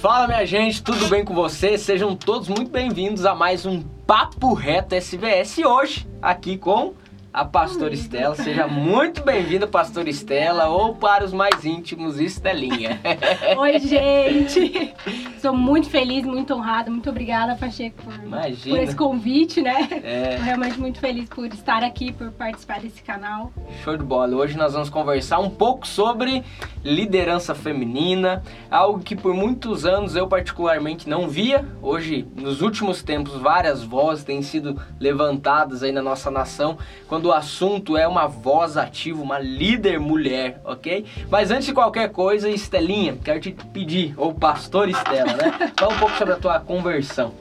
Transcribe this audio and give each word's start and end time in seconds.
Fala 0.00 0.26
minha 0.26 0.46
gente, 0.46 0.82
tudo 0.82 1.08
bem 1.08 1.22
com 1.22 1.34
vocês? 1.34 1.82
Sejam 1.82 2.16
todos 2.16 2.48
muito 2.48 2.70
bem-vindos 2.70 3.26
a 3.26 3.34
mais 3.34 3.66
um 3.66 3.82
Papo 4.06 4.54
Reto 4.54 4.94
SVS 4.94 5.58
hoje 5.58 6.08
aqui 6.22 6.56
com 6.56 6.94
a 7.32 7.44
Pastora 7.44 7.94
Estela. 7.94 8.34
Seja 8.34 8.66
muito 8.66 9.22
bem-vinda, 9.22 9.66
Pastora 9.66 10.10
Estela, 10.10 10.66
ou 10.66 10.96
para 10.96 11.24
os 11.24 11.32
mais 11.32 11.64
íntimos, 11.64 12.18
Estelinha. 12.18 13.00
Oi, 13.56 13.78
gente! 13.78 14.94
Sou 15.38 15.54
muito 15.54 15.88
feliz, 15.88 16.24
muito 16.24 16.52
honrada. 16.54 16.90
Muito 16.90 17.08
obrigada, 17.08 17.54
Pacheco, 17.54 18.02
por, 18.02 18.14
por 18.18 18.78
esse 18.78 18.96
convite, 18.96 19.62
né? 19.62 19.88
É. 20.02 20.36
Tô 20.36 20.42
realmente 20.42 20.80
muito 20.80 20.98
feliz 20.98 21.28
por 21.28 21.46
estar 21.46 21.84
aqui, 21.84 22.12
por 22.12 22.32
participar 22.32 22.80
desse 22.80 23.02
canal. 23.02 23.52
Show 23.84 23.96
de 23.96 24.04
bola. 24.04 24.36
Hoje 24.36 24.56
nós 24.56 24.72
vamos 24.72 24.90
conversar 24.90 25.38
um 25.38 25.50
pouco 25.50 25.86
sobre 25.86 26.42
liderança 26.84 27.54
feminina, 27.54 28.42
algo 28.70 29.00
que 29.00 29.14
por 29.14 29.34
muitos 29.34 29.86
anos 29.86 30.16
eu 30.16 30.26
particularmente 30.26 31.08
não 31.08 31.28
via. 31.28 31.66
Hoje, 31.80 32.26
nos 32.36 32.60
últimos 32.60 33.02
tempos, 33.02 33.34
várias 33.34 33.84
vozes 33.84 34.24
têm 34.24 34.42
sido 34.42 34.80
levantadas 34.98 35.82
aí 35.82 35.92
na 35.92 36.02
nossa 36.02 36.30
nação 36.30 36.76
quando 37.06 37.19
o 37.26 37.32
assunto 37.32 37.96
é 37.96 38.06
uma 38.06 38.26
voz 38.26 38.76
ativa, 38.76 39.22
uma 39.22 39.38
líder 39.38 39.98
mulher, 39.98 40.60
ok? 40.64 41.04
Mas 41.30 41.50
antes 41.50 41.66
de 41.66 41.72
qualquer 41.72 42.10
coisa, 42.10 42.48
Estelinha, 42.48 43.18
quero 43.22 43.40
te 43.40 43.52
pedir, 43.72 44.14
ou 44.16 44.34
Pastor 44.34 44.88
Estela, 44.88 45.32
né? 45.32 45.72
Fala 45.78 45.94
um 45.94 45.98
pouco 45.98 46.16
sobre 46.16 46.34
a 46.34 46.36
tua 46.36 46.60
conversão. 46.60 47.32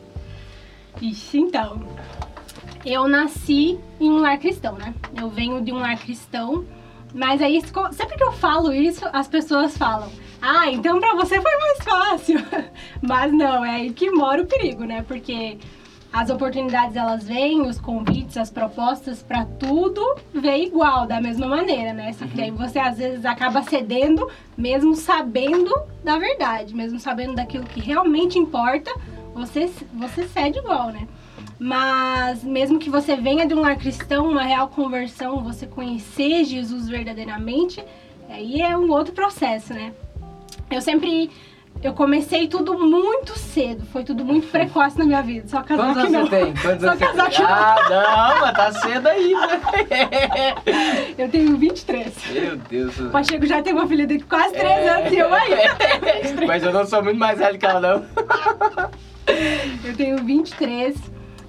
Ixi, 1.01 1.39
então. 1.39 1.81
Eu 2.85 3.07
nasci 3.07 3.77
em 3.99 4.09
um 4.09 4.19
lar 4.19 4.37
cristão, 4.37 4.73
né? 4.73 4.93
Eu 5.17 5.29
venho 5.29 5.61
de 5.61 5.71
um 5.71 5.79
lar 5.79 5.97
cristão, 5.97 6.65
mas 7.13 7.41
aí 7.41 7.61
sempre 7.91 8.17
que 8.17 8.23
eu 8.23 8.31
falo 8.31 8.71
isso, 8.71 9.05
as 9.11 9.27
pessoas 9.27 9.77
falam: 9.77 10.09
"Ah, 10.41 10.71
então 10.71 10.99
pra 10.99 11.15
você 11.15 11.41
foi 11.41 11.57
mais 11.57 11.77
fácil". 11.83 12.39
Mas 13.01 13.31
não, 13.31 13.63
é 13.63 13.75
aí 13.75 13.93
que 13.93 14.09
mora 14.11 14.41
o 14.41 14.45
perigo, 14.45 14.83
né? 14.83 15.03
Porque 15.07 15.57
as 16.11 16.29
oportunidades 16.29 16.95
elas 16.95 17.23
vêm, 17.23 17.61
os 17.61 17.79
convites, 17.79 18.35
as 18.35 18.49
propostas 18.49 19.21
para 19.21 19.45
tudo 19.45 20.01
vem 20.33 20.65
igual, 20.65 21.05
da 21.05 21.21
mesma 21.21 21.47
maneira, 21.47 21.93
né? 21.93 22.11
Só 22.13 22.25
que 22.25 22.41
aí 22.41 22.51
você 22.51 22.79
às 22.79 22.97
vezes 22.97 23.25
acaba 23.25 23.61
cedendo, 23.61 24.27
mesmo 24.57 24.95
sabendo 24.95 25.71
da 26.03 26.17
verdade, 26.17 26.75
mesmo 26.75 26.99
sabendo 26.99 27.35
daquilo 27.35 27.63
que 27.63 27.79
realmente 27.79 28.39
importa, 28.39 28.91
você, 29.35 29.69
você 29.93 30.27
cede 30.27 30.57
igual, 30.57 30.87
né? 30.87 31.07
Mas 31.59 32.43
mesmo 32.43 32.79
que 32.79 32.89
você 32.89 33.15
venha 33.15 33.45
de 33.45 33.53
um 33.53 33.59
lar 33.59 33.77
cristão, 33.77 34.29
uma 34.29 34.43
real 34.43 34.67
conversão, 34.69 35.43
você 35.43 35.67
conhecer 35.67 36.43
Jesus 36.43 36.89
verdadeiramente, 36.89 37.83
aí 38.27 38.61
é 38.61 38.75
um 38.75 38.89
outro 38.91 39.13
processo, 39.13 39.73
né? 39.73 39.93
Eu 40.71 40.81
sempre 40.81 41.29
eu 41.81 41.93
comecei 41.93 42.47
tudo 42.47 42.77
muito 42.77 43.37
cedo, 43.39 43.85
foi 43.85 44.03
tudo 44.03 44.25
muito 44.25 44.47
precoce 44.47 44.97
na 44.97 45.05
minha 45.05 45.21
vida. 45.21 45.47
Só 45.47 45.61
casar 45.61 45.93
Quantos 45.93 46.03
que 46.03 46.09
não. 46.09 46.25
você 46.25 46.29
tem? 46.29 46.53
Quantos 46.53 46.81
Só 46.81 46.87
anos 46.87 46.99
você 46.99 47.05
casar 47.05 47.29
que 47.29 47.41
não. 47.41 47.49
Ah, 47.49 47.75
não, 47.89 48.41
mas 48.41 48.53
tá 48.53 48.71
cedo 48.73 49.07
aí, 49.07 49.33
né? 49.33 50.55
Eu 51.17 51.29
tenho 51.29 51.57
23. 51.57 52.13
Meu 52.31 52.57
Deus. 52.57 52.99
O 52.99 53.09
Pacheco 53.09 53.45
já 53.45 53.61
tem 53.61 53.73
uma 53.73 53.87
filha 53.87 54.05
de 54.05 54.19
quase 54.19 54.53
3 54.53 54.89
anos 54.89 55.13
e 55.13 55.17
eu 55.17 55.33
ainda 55.33 55.75
tenho 55.75 56.23
23. 56.23 56.47
Mas 56.47 56.63
eu 56.63 56.73
não 56.73 56.85
sou 56.85 57.03
muito 57.03 57.17
mais 57.17 57.39
velho 57.39 57.57
que 57.57 57.65
ela, 57.65 57.79
não. 57.79 58.05
Eu 59.83 59.95
tenho 59.95 60.17
23. 60.17 60.97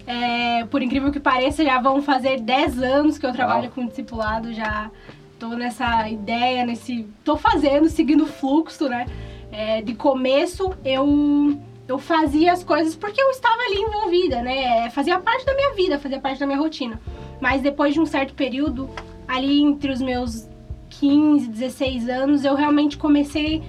É, 0.06 0.65
por 0.67 0.83
incrível 0.83 1.11
que 1.11 1.20
pareça, 1.20 1.65
já 1.65 1.81
vão 1.81 2.03
fazer 2.03 2.41
10 2.41 2.83
anos 2.83 3.19
que 3.19 3.27
eu 3.27 3.33
trabalho 3.33 3.65
Uau. 3.65 3.72
com 3.75 3.87
discipulado. 3.87 4.53
Já 4.53 4.91
tô 5.39 5.48
nessa 5.50 6.09
ideia, 6.09 6.65
nesse. 6.65 7.09
tô 7.25 7.37
fazendo, 7.37 7.89
seguindo 7.89 8.25
o 8.25 8.27
fluxo, 8.27 8.88
né? 8.88 9.06
É, 9.53 9.83
de 9.83 9.94
começo 9.94 10.72
eu. 10.84 11.59
Eu 11.88 11.99
fazia 11.99 12.53
as 12.53 12.62
coisas 12.62 12.94
porque 12.94 13.21
eu 13.21 13.31
estava 13.31 13.61
ali 13.62 13.81
envolvida, 13.81 14.41
né? 14.43 14.88
Fazia 14.91 15.19
parte 15.19 15.44
da 15.44 15.53
minha 15.56 15.75
vida, 15.75 15.99
fazia 15.99 16.21
parte 16.21 16.38
da 16.38 16.47
minha 16.47 16.59
rotina. 16.59 17.00
Mas 17.41 17.62
depois 17.62 17.94
de 17.94 18.00
um 18.00 18.06
certo 18.06 18.33
período, 18.33 18.89
ali 19.27 19.60
entre 19.60 19.91
os 19.91 20.00
meus 20.00 20.49
15, 20.89 21.49
16 21.49 22.09
anos, 22.09 22.44
eu 22.44 22.55
realmente 22.55 22.97
comecei 22.97 23.60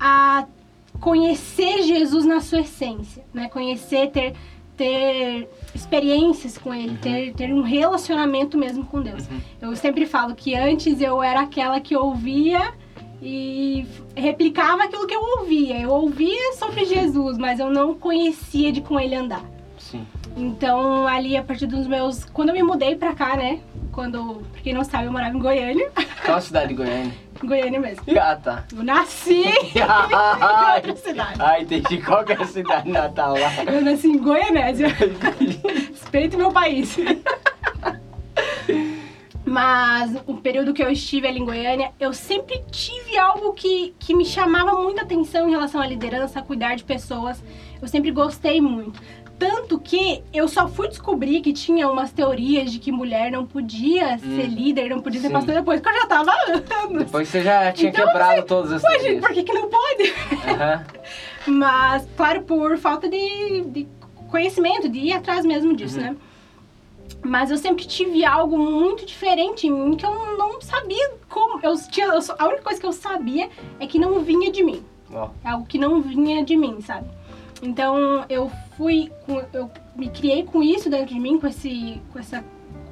a 0.00 0.46
conhecer 1.00 1.82
Jesus 1.82 2.24
na 2.24 2.40
sua 2.40 2.60
essência, 2.60 3.24
né? 3.32 3.48
Conhecer, 3.48 4.10
ter, 4.10 4.34
ter 4.76 5.48
experiências 5.74 6.58
com 6.58 6.74
Ele, 6.74 6.96
ter, 6.98 7.32
ter 7.34 7.52
um 7.52 7.62
relacionamento 7.62 8.56
mesmo 8.56 8.84
com 8.84 9.00
Deus. 9.00 9.28
Eu 9.60 9.74
sempre 9.76 10.06
falo 10.06 10.34
que 10.34 10.54
antes 10.54 11.00
eu 11.00 11.22
era 11.22 11.40
aquela 11.40 11.80
que 11.80 11.96
ouvia 11.96 12.72
e 13.20 13.86
replicava 14.14 14.84
aquilo 14.84 15.06
que 15.06 15.14
eu 15.14 15.22
ouvia. 15.38 15.80
Eu 15.80 15.90
ouvia 15.90 16.52
sobre 16.54 16.84
Jesus, 16.84 17.36
mas 17.38 17.58
eu 17.60 17.70
não 17.70 17.94
conhecia 17.94 18.72
de 18.72 18.80
com 18.80 18.98
Ele 18.98 19.14
andar. 19.14 19.42
Sim. 19.78 20.06
Então, 20.36 21.06
ali, 21.06 21.36
a 21.36 21.42
partir 21.42 21.66
dos 21.66 21.86
meus... 21.86 22.24
Quando 22.26 22.50
eu 22.50 22.54
me 22.54 22.62
mudei 22.62 22.94
pra 22.94 23.14
cá, 23.14 23.36
né? 23.36 23.60
Quando, 23.90 24.42
pra 24.52 24.60
quem 24.62 24.72
não 24.72 24.84
sabe, 24.84 25.06
eu 25.06 25.12
morava 25.12 25.36
em 25.36 25.40
Goiânia. 25.40 25.90
Qual 26.24 26.38
a 26.38 26.40
cidade 26.40 26.68
de 26.68 26.74
Goiânia? 26.74 27.12
Goiânia 27.42 27.80
mesmo. 27.80 28.04
Ah, 28.20 28.36
tá. 28.36 28.64
Eu 28.76 28.82
nasci 28.84 29.44
em 29.46 30.76
outra 30.76 30.96
cidade. 30.96 31.40
ai, 31.40 31.62
entendi. 31.62 32.00
Qual 32.02 32.24
que 32.24 32.32
é 32.32 32.36
a 32.36 32.44
cidade 32.44 32.90
natal 32.90 33.34
lá? 33.38 33.64
Eu 33.64 33.80
nasci 33.80 34.08
em 34.08 34.18
Goianésia. 34.18 34.88
Respeito 35.90 36.36
meu 36.36 36.52
país. 36.52 36.96
Mas 39.58 40.16
o 40.26 40.34
período 40.34 40.72
que 40.72 40.82
eu 40.82 40.90
estive 40.90 41.26
ali 41.26 41.40
em 41.40 41.44
Goiânia, 41.44 41.90
eu 41.98 42.12
sempre 42.12 42.62
tive 42.70 43.18
algo 43.18 43.52
que, 43.52 43.94
que 43.98 44.14
me 44.14 44.24
chamava 44.24 44.72
muita 44.80 45.02
atenção 45.02 45.48
em 45.48 45.50
relação 45.50 45.80
à 45.80 45.86
liderança, 45.86 46.38
a 46.38 46.42
cuidar 46.42 46.76
de 46.76 46.84
pessoas. 46.84 47.42
Eu 47.82 47.88
sempre 47.88 48.10
gostei 48.10 48.60
muito. 48.60 49.00
Tanto 49.38 49.78
que 49.78 50.22
eu 50.32 50.48
só 50.48 50.66
fui 50.68 50.88
descobrir 50.88 51.40
que 51.40 51.52
tinha 51.52 51.88
umas 51.88 52.10
teorias 52.12 52.72
de 52.72 52.78
que 52.80 52.90
mulher 52.90 53.30
não 53.30 53.46
podia 53.46 54.18
ser 54.18 54.46
líder, 54.48 54.90
não 54.90 55.00
podia 55.00 55.20
ser 55.20 55.28
Sim. 55.28 55.32
pastor 55.32 55.54
depois 55.54 55.80
que 55.80 55.88
eu 55.88 55.94
já 55.94 56.06
tava 56.06 56.32
anos. 56.84 57.04
Depois 57.04 57.28
você 57.28 57.42
já 57.42 57.70
tinha 57.72 57.90
Então, 57.90 58.04
quebrado 58.06 58.42
todas 58.44 58.72
as 58.72 58.82
gente, 58.82 58.98
teorias. 59.00 59.20
por 59.20 59.32
que, 59.32 59.42
que 59.44 59.52
não 59.52 59.68
pode? 59.68 60.14
Aham. 60.48 60.84
Mas, 61.46 62.08
claro, 62.16 62.42
por 62.42 62.76
falta 62.78 63.08
de, 63.08 63.60
de 63.66 63.88
conhecimento, 64.28 64.88
de 64.88 64.98
ir 64.98 65.12
atrás 65.12 65.44
mesmo 65.46 65.74
disso, 65.74 65.98
Uhum. 65.98 66.04
né? 66.04 66.16
Mas 67.22 67.50
eu 67.50 67.58
sempre 67.58 67.84
tive 67.84 68.24
algo 68.24 68.56
muito 68.58 69.04
diferente 69.04 69.66
em 69.66 69.70
mim 69.70 69.96
que 69.96 70.06
eu 70.06 70.36
não 70.36 70.60
sabia 70.60 71.10
como. 71.28 71.60
Eu 71.62 71.74
tinha, 71.90 72.06
eu 72.06 72.20
a 72.38 72.46
única 72.46 72.62
coisa 72.62 72.80
que 72.80 72.86
eu 72.86 72.92
sabia 72.92 73.48
é 73.80 73.86
que 73.86 73.98
não 73.98 74.20
vinha 74.20 74.50
de 74.50 74.62
mim. 74.62 74.82
É 75.44 75.48
algo 75.50 75.66
que 75.66 75.78
não 75.78 76.00
vinha 76.00 76.44
de 76.44 76.56
mim, 76.56 76.80
sabe? 76.80 77.08
Então 77.62 78.24
eu 78.28 78.50
fui. 78.76 79.10
eu 79.52 79.70
me 79.96 80.08
criei 80.08 80.44
com 80.44 80.62
isso 80.62 80.88
dentro 80.88 81.14
de 81.14 81.20
mim, 81.20 81.38
com 81.40 81.46
esse, 81.46 82.00
com 82.12 82.18
essa, 82.18 82.44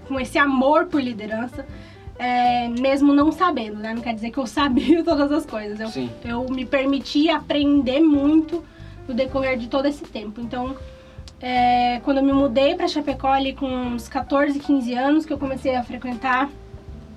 com 0.08 0.18
esse 0.18 0.38
amor 0.38 0.86
por 0.86 1.00
liderança. 1.00 1.64
é, 2.18 2.68
mesmo 2.68 3.12
não 3.12 3.30
sabendo, 3.30 3.76
né? 3.76 3.92
Não 3.94 4.02
quer 4.02 4.14
dizer 4.14 4.30
que 4.30 4.38
eu 4.38 4.46
sabia 4.48 5.04
todas 5.04 5.30
as 5.30 5.46
coisas. 5.46 5.78
Eu 5.78 5.88
Sim. 5.88 6.10
eu 6.24 6.46
me 6.48 6.64
permiti 6.64 7.28
aprender 7.28 8.00
muito 8.00 8.64
no 9.06 9.14
decorrer 9.14 9.56
de 9.56 9.68
todo 9.68 9.86
esse 9.86 10.04
tempo. 10.04 10.40
Então, 10.40 10.76
é, 11.40 12.00
quando 12.04 12.18
eu 12.18 12.24
me 12.24 12.32
mudei 12.32 12.74
para 12.74 12.88
Chapecó 12.88 13.28
ali 13.28 13.52
com 13.52 13.66
uns 13.66 14.08
14, 14.08 14.58
15 14.58 14.94
anos, 14.94 15.26
que 15.26 15.32
eu 15.32 15.38
comecei 15.38 15.74
a 15.74 15.82
frequentar 15.82 16.48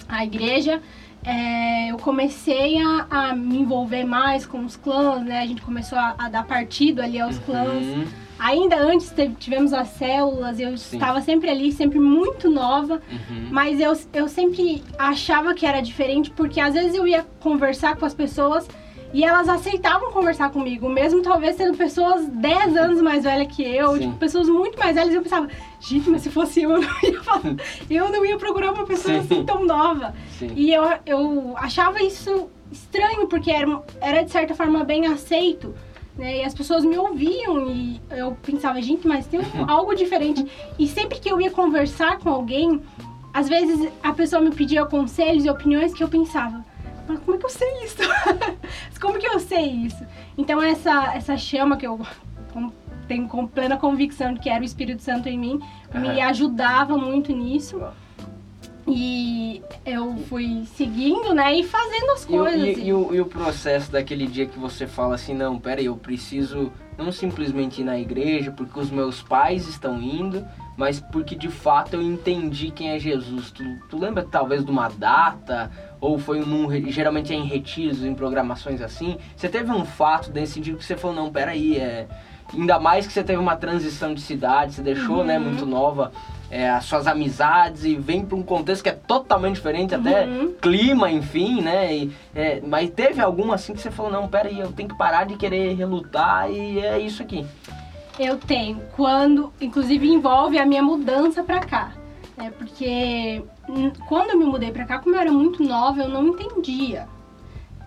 a 0.07 0.23
igreja, 0.23 0.81
é, 1.23 1.91
eu 1.91 1.97
comecei 1.97 2.77
a, 2.81 3.07
a 3.09 3.35
me 3.35 3.59
envolver 3.59 4.03
mais 4.05 4.45
com 4.45 4.63
os 4.65 4.75
clãs, 4.75 5.23
né? 5.23 5.39
A 5.39 5.45
gente 5.45 5.61
começou 5.61 5.97
a, 5.97 6.15
a 6.17 6.29
dar 6.29 6.45
partido 6.45 7.01
ali 7.01 7.19
aos 7.19 7.37
clãs. 7.39 7.85
Uhum. 7.85 8.05
Ainda 8.39 8.77
antes 8.77 9.09
teve- 9.11 9.35
tivemos 9.35 9.73
as 9.73 9.89
células, 9.89 10.59
eu 10.61 10.77
Sim. 10.77 10.95
estava 10.95 11.19
sempre 11.21 11.49
ali, 11.49 11.73
sempre 11.73 11.99
muito 11.99 12.49
nova. 12.49 13.01
Uhum. 13.11 13.47
Mas 13.51 13.81
eu, 13.81 13.93
eu 14.13 14.29
sempre 14.29 14.81
achava 14.97 15.53
que 15.53 15.65
era 15.65 15.81
diferente 15.81 16.29
porque 16.31 16.59
às 16.61 16.73
vezes 16.73 16.95
eu 16.95 17.05
ia 17.05 17.25
conversar 17.41 17.97
com 17.97 18.05
as 18.05 18.13
pessoas 18.13 18.65
e 19.13 19.23
elas 19.23 19.49
aceitavam 19.49 20.11
conversar 20.11 20.49
comigo, 20.51 20.87
mesmo 20.87 21.21
talvez 21.21 21.55
sendo 21.55 21.75
pessoas 21.77 22.27
10 22.27 22.77
anos 22.77 23.01
mais 23.01 23.23
velhas 23.23 23.47
que 23.55 23.63
eu, 23.63 23.93
Sim. 23.93 23.99
tipo, 24.01 24.13
pessoas 24.17 24.47
muito 24.47 24.77
mais 24.77 24.95
velhas. 24.95 25.13
Eu 25.13 25.21
pensava, 25.23 25.47
gente, 25.79 26.09
mas 26.09 26.21
se 26.21 26.29
fosse 26.29 26.61
eu, 26.61 26.71
eu 26.71 26.81
não 26.81 26.89
ia, 27.03 27.23
falar- 27.23 27.41
eu 27.89 28.09
não 28.09 28.25
ia 28.25 28.37
procurar 28.37 28.71
uma 28.71 28.85
pessoa 28.85 29.15
Sim. 29.15 29.19
assim 29.19 29.43
tão 29.43 29.65
nova. 29.65 30.13
Sim. 30.37 30.51
E 30.55 30.71
eu, 30.73 30.83
eu 31.05 31.53
achava 31.57 32.01
isso 32.03 32.49
estranho, 32.71 33.27
porque 33.27 33.49
era, 33.49 33.81
era 33.99 34.21
de 34.23 34.31
certa 34.31 34.53
forma 34.53 34.83
bem 34.83 35.07
aceito. 35.07 35.73
Né? 36.15 36.39
E 36.39 36.43
as 36.43 36.53
pessoas 36.53 36.83
me 36.85 36.97
ouviam 36.97 37.67
e 37.71 37.99
eu 38.11 38.37
pensava, 38.43 38.79
gente, 38.81 39.07
mas 39.07 39.25
tem 39.25 39.39
algo 39.67 39.95
diferente. 39.95 40.45
E 40.77 40.87
sempre 40.87 41.19
que 41.19 41.31
eu 41.31 41.41
ia 41.41 41.49
conversar 41.49 42.19
com 42.19 42.29
alguém, 42.29 42.79
às 43.33 43.49
vezes 43.49 43.89
a 44.03 44.13
pessoa 44.13 44.39
me 44.41 44.51
pedia 44.51 44.85
conselhos 44.85 45.45
e 45.45 45.49
opiniões 45.49 45.93
que 45.93 46.03
eu 46.03 46.07
pensava, 46.09 46.63
mas 47.07 47.19
como 47.19 47.35
é 47.37 47.39
que 47.39 47.45
eu 47.45 47.49
sei 47.49 47.67
isso? 47.83 47.97
Sei 49.49 49.65
isso? 49.65 50.05
Então 50.37 50.61
essa, 50.61 51.15
essa 51.15 51.35
chama 51.35 51.75
que 51.75 51.87
eu 51.87 51.99
tenho 53.07 53.27
com 53.27 53.47
plena 53.47 53.77
convicção 53.77 54.31
de 54.35 54.39
que 54.39 54.47
era 54.47 54.61
o 54.61 54.63
Espírito 54.65 55.01
Santo 55.01 55.27
em 55.27 55.39
mim, 55.39 55.59
me 55.91 56.07
Aham. 56.21 56.29
ajudava 56.29 56.95
muito 56.95 57.35
nisso. 57.35 57.81
E 58.87 59.61
eu 59.83 60.15
fui 60.29 60.63
seguindo, 60.75 61.33
né, 61.33 61.55
e 61.55 61.63
fazendo 61.63 62.11
as 62.11 62.23
E, 62.23 62.27
coisas. 62.27 62.61
e- 62.67 62.71
assim. 62.71 62.85
e 62.85 62.93
o, 62.93 63.13
e 63.15 63.21
o 63.21 63.25
processo 63.25 63.91
daquele 63.91 64.27
dia 64.27 64.45
que 64.45 64.57
você 64.59 64.85
fala 64.85 65.15
assim, 65.15 65.33
não, 65.33 65.57
peraí, 65.59 65.85
eu 65.85 65.95
preciso 65.97 66.71
não 66.97 67.11
simplesmente 67.11 67.81
ir 67.81 67.83
na 67.85 67.99
igreja 67.99 68.51
porque 68.51 68.79
os 68.79 68.91
meus 68.91 69.21
pais 69.23 69.67
estão 69.67 69.99
indo, 69.99 70.45
mas 70.79 71.01
porque 71.01 71.35
de 71.35 71.49
fato 71.49 71.95
eu 71.95 72.01
entendi 72.01 72.71
quem 72.71 72.91
é 72.91 72.97
Jesus. 72.97 73.51
Tu, 73.51 73.63
tu 73.89 73.99
lembra 73.99 74.23
talvez 74.23 74.63
de 74.63 74.71
uma 74.71 74.87
data? 74.87 75.69
Ou 75.99 76.17
foi 76.17 76.39
num, 76.39 76.71
geralmente 76.89 77.33
é 77.33 77.35
em 77.35 77.43
retiros, 77.43 78.01
em 78.05 78.15
programações 78.15 78.81
assim? 78.81 79.17
Você 79.35 79.49
teve 79.49 79.69
um 79.69 79.83
fato 79.83 80.31
desse 80.31 80.53
sentido 80.53 80.77
que 80.77 80.85
você 80.85 80.95
falou, 80.95 81.13
não, 81.13 81.29
peraí, 81.29 81.77
é... 81.77 82.07
Ainda 82.53 82.79
mais 82.79 83.05
que 83.05 83.11
você 83.13 83.23
teve 83.23 83.37
uma 83.37 83.57
transição 83.57 84.13
de 84.13 84.21
cidade, 84.21 84.73
você 84.73 84.81
deixou, 84.81 85.23
né, 85.23 85.37
Uhum. 85.37 85.43
muito 85.43 85.65
nova 85.67 86.11
é, 86.49 86.67
as 86.69 86.85
suas 86.85 87.05
amizades 87.05 87.83
e 87.83 87.93
vem 87.95 88.25
para 88.25 88.35
um 88.37 88.41
contexto 88.41 88.81
que 88.81 88.89
é 88.89 88.93
totalmente 88.93 89.55
diferente, 89.55 89.93
até 89.93 90.25
Uhum. 90.25 90.53
clima, 90.59 91.11
enfim, 91.11 91.61
né? 91.61 91.93
E, 91.95 92.11
é, 92.33 92.59
mas 92.65 92.89
teve 92.89 93.21
alguma 93.21 93.53
assim 93.55 93.73
que 93.73 93.81
você 93.81 93.91
falou, 93.91 94.11
não, 94.11 94.27
pera 94.29 94.47
aí, 94.47 94.59
eu 94.59 94.71
tenho 94.71 94.87
que 94.89 94.97
parar 94.97 95.25
de 95.25 95.35
querer 95.35 95.75
relutar 95.75 96.49
e 96.49 96.79
é 96.79 96.97
isso 96.97 97.21
aqui. 97.21 97.45
Eu 98.19 98.37
tenho, 98.37 98.81
quando, 98.95 99.51
inclusive 99.61 100.07
envolve 100.07 100.59
a 100.59 100.65
minha 100.65 100.83
mudança 100.83 101.41
pra 101.43 101.59
cá. 101.61 101.93
É 102.37 102.49
porque 102.51 103.41
quando 104.07 104.31
eu 104.31 104.37
me 104.37 104.45
mudei 104.45 104.71
pra 104.71 104.85
cá, 104.85 104.99
como 104.99 105.15
eu 105.15 105.19
era 105.21 105.31
muito 105.31 105.63
nova, 105.63 106.01
eu 106.01 106.09
não 106.09 106.27
entendia. 106.27 107.07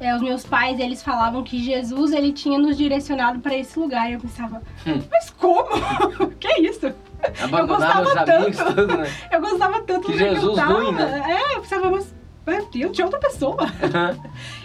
É, 0.01 0.17
os 0.17 0.23
meus 0.23 0.45
pais, 0.45 0.81
eles 0.81 1.03
falavam 1.03 1.43
que 1.45 1.63
Jesus, 1.63 2.13
ele 2.13 2.33
tinha 2.33 2.59
nos 2.59 2.77
direcionado 2.77 3.39
pra 3.41 3.57
esse 3.57 3.79
lugar. 3.79 4.11
E 4.11 4.15
eu 4.15 4.21
pensava, 4.21 4.61
Hum. 4.87 5.01
mas 5.11 5.31
como? 5.31 5.69
que 6.41 6.49
isso? 6.63 6.93
Abandonar 7.41 7.97
meus 7.97 8.07
gostava 8.09 8.25
tanto. 8.27 8.75
tudo, 8.75 8.97
né? 8.97 9.07
Eu 9.31 9.41
gostava 9.41 9.81
tanto 9.83 10.07
Que 10.11 10.19
Jesus 10.19 10.43
eu 10.43 10.55
tava. 10.55 10.73
ruim, 10.73 10.93
né? 10.93 11.23
É, 11.29 11.57
eu 11.57 11.61
pensava, 11.61 11.91
mas, 11.91 12.13
meu 12.47 12.67
Deus, 12.67 12.93
tinha 12.93 13.05
outra 13.07 13.21
pessoa. 13.21 13.59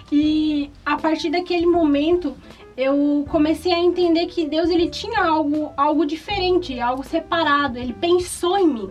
E 0.10 0.72
a 0.86 0.96
partir 0.96 1.30
daquele 1.30 1.66
momento 1.66 2.34
eu 2.77 3.25
comecei 3.29 3.74
a 3.74 3.79
entender 3.79 4.27
que 4.27 4.47
Deus 4.47 4.69
ele 4.69 4.88
tinha 4.88 5.25
algo, 5.25 5.74
algo 5.75 6.06
diferente, 6.06 6.79
algo 6.79 7.03
separado. 7.03 7.79
Ele 7.79 7.91
pensou 7.91 8.56
em 8.56 8.68
mim. 8.68 8.89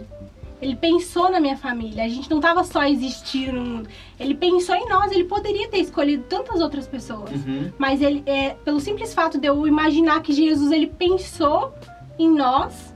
Ele 0.61 0.75
pensou 0.75 1.31
na 1.31 1.39
minha 1.39 1.57
família. 1.57 2.03
A 2.03 2.09
gente 2.09 2.29
não 2.29 2.39
estava 2.39 2.65
só 2.65 2.83
existindo 2.83 3.53
no 3.53 3.65
mundo. 3.65 3.89
Ele 4.19 4.35
pensou 4.35 4.75
em 4.75 4.89
nós. 4.89 5.13
Ele 5.13 5.25
poderia 5.25 5.69
ter 5.69 5.79
escolhido 5.79 6.25
tantas 6.25 6.61
outras 6.61 6.89
pessoas. 6.89 7.31
Uhum. 7.31 7.71
Mas 7.79 8.03
ele, 8.03 8.25
é, 8.27 8.57
pelo 8.65 8.81
simples 8.81 9.15
fato 9.15 9.39
de 9.39 9.47
eu 9.47 9.69
imaginar 9.69 10.21
que 10.21 10.33
Jesus 10.33 10.73
ele 10.73 10.89
pensou 10.89 11.73
em 12.19 12.29
nós, 12.29 12.93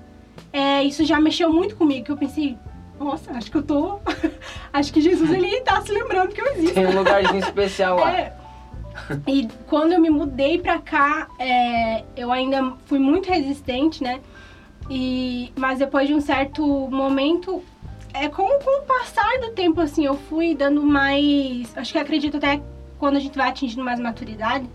é, 0.52 0.82
isso 0.82 1.04
já 1.04 1.20
mexeu 1.20 1.52
muito 1.52 1.76
comigo. 1.76 2.06
Que 2.06 2.10
eu 2.10 2.16
pensei, 2.16 2.58
nossa, 2.98 3.30
acho 3.32 3.48
que 3.48 3.58
eu 3.58 3.62
tô, 3.62 4.00
acho 4.72 4.92
que 4.92 5.00
Jesus 5.00 5.30
ele 5.30 5.60
tá 5.60 5.80
se 5.82 5.92
lembrando 5.92 6.34
que 6.34 6.40
eu 6.40 6.46
existo. 6.54 6.74
Tem 6.74 6.86
um 6.86 6.96
lugarzinho 6.96 7.38
especial 7.38 8.00
lá. 8.00 8.12
É. 8.12 8.39
E 9.26 9.48
quando 9.66 9.92
eu 9.92 10.00
me 10.00 10.10
mudei 10.10 10.58
pra 10.58 10.78
cá, 10.78 11.28
é, 11.38 12.04
eu 12.16 12.30
ainda 12.30 12.74
fui 12.86 12.98
muito 12.98 13.28
resistente, 13.28 14.02
né? 14.02 14.20
E, 14.88 15.52
mas 15.56 15.78
depois 15.78 16.08
de 16.08 16.14
um 16.14 16.20
certo 16.20 16.62
momento, 16.90 17.62
é 18.12 18.28
com, 18.28 18.46
com 18.58 18.82
o 18.82 18.86
passar 18.86 19.38
do 19.40 19.50
tempo, 19.52 19.80
assim, 19.80 20.04
eu 20.04 20.16
fui 20.16 20.54
dando 20.54 20.82
mais. 20.82 21.76
Acho 21.76 21.92
que 21.92 21.98
acredito 21.98 22.36
até 22.36 22.60
quando 22.98 23.16
a 23.16 23.20
gente 23.20 23.36
vai 23.36 23.48
atingindo 23.48 23.84
mais 23.84 24.00
maturidade, 24.00 24.68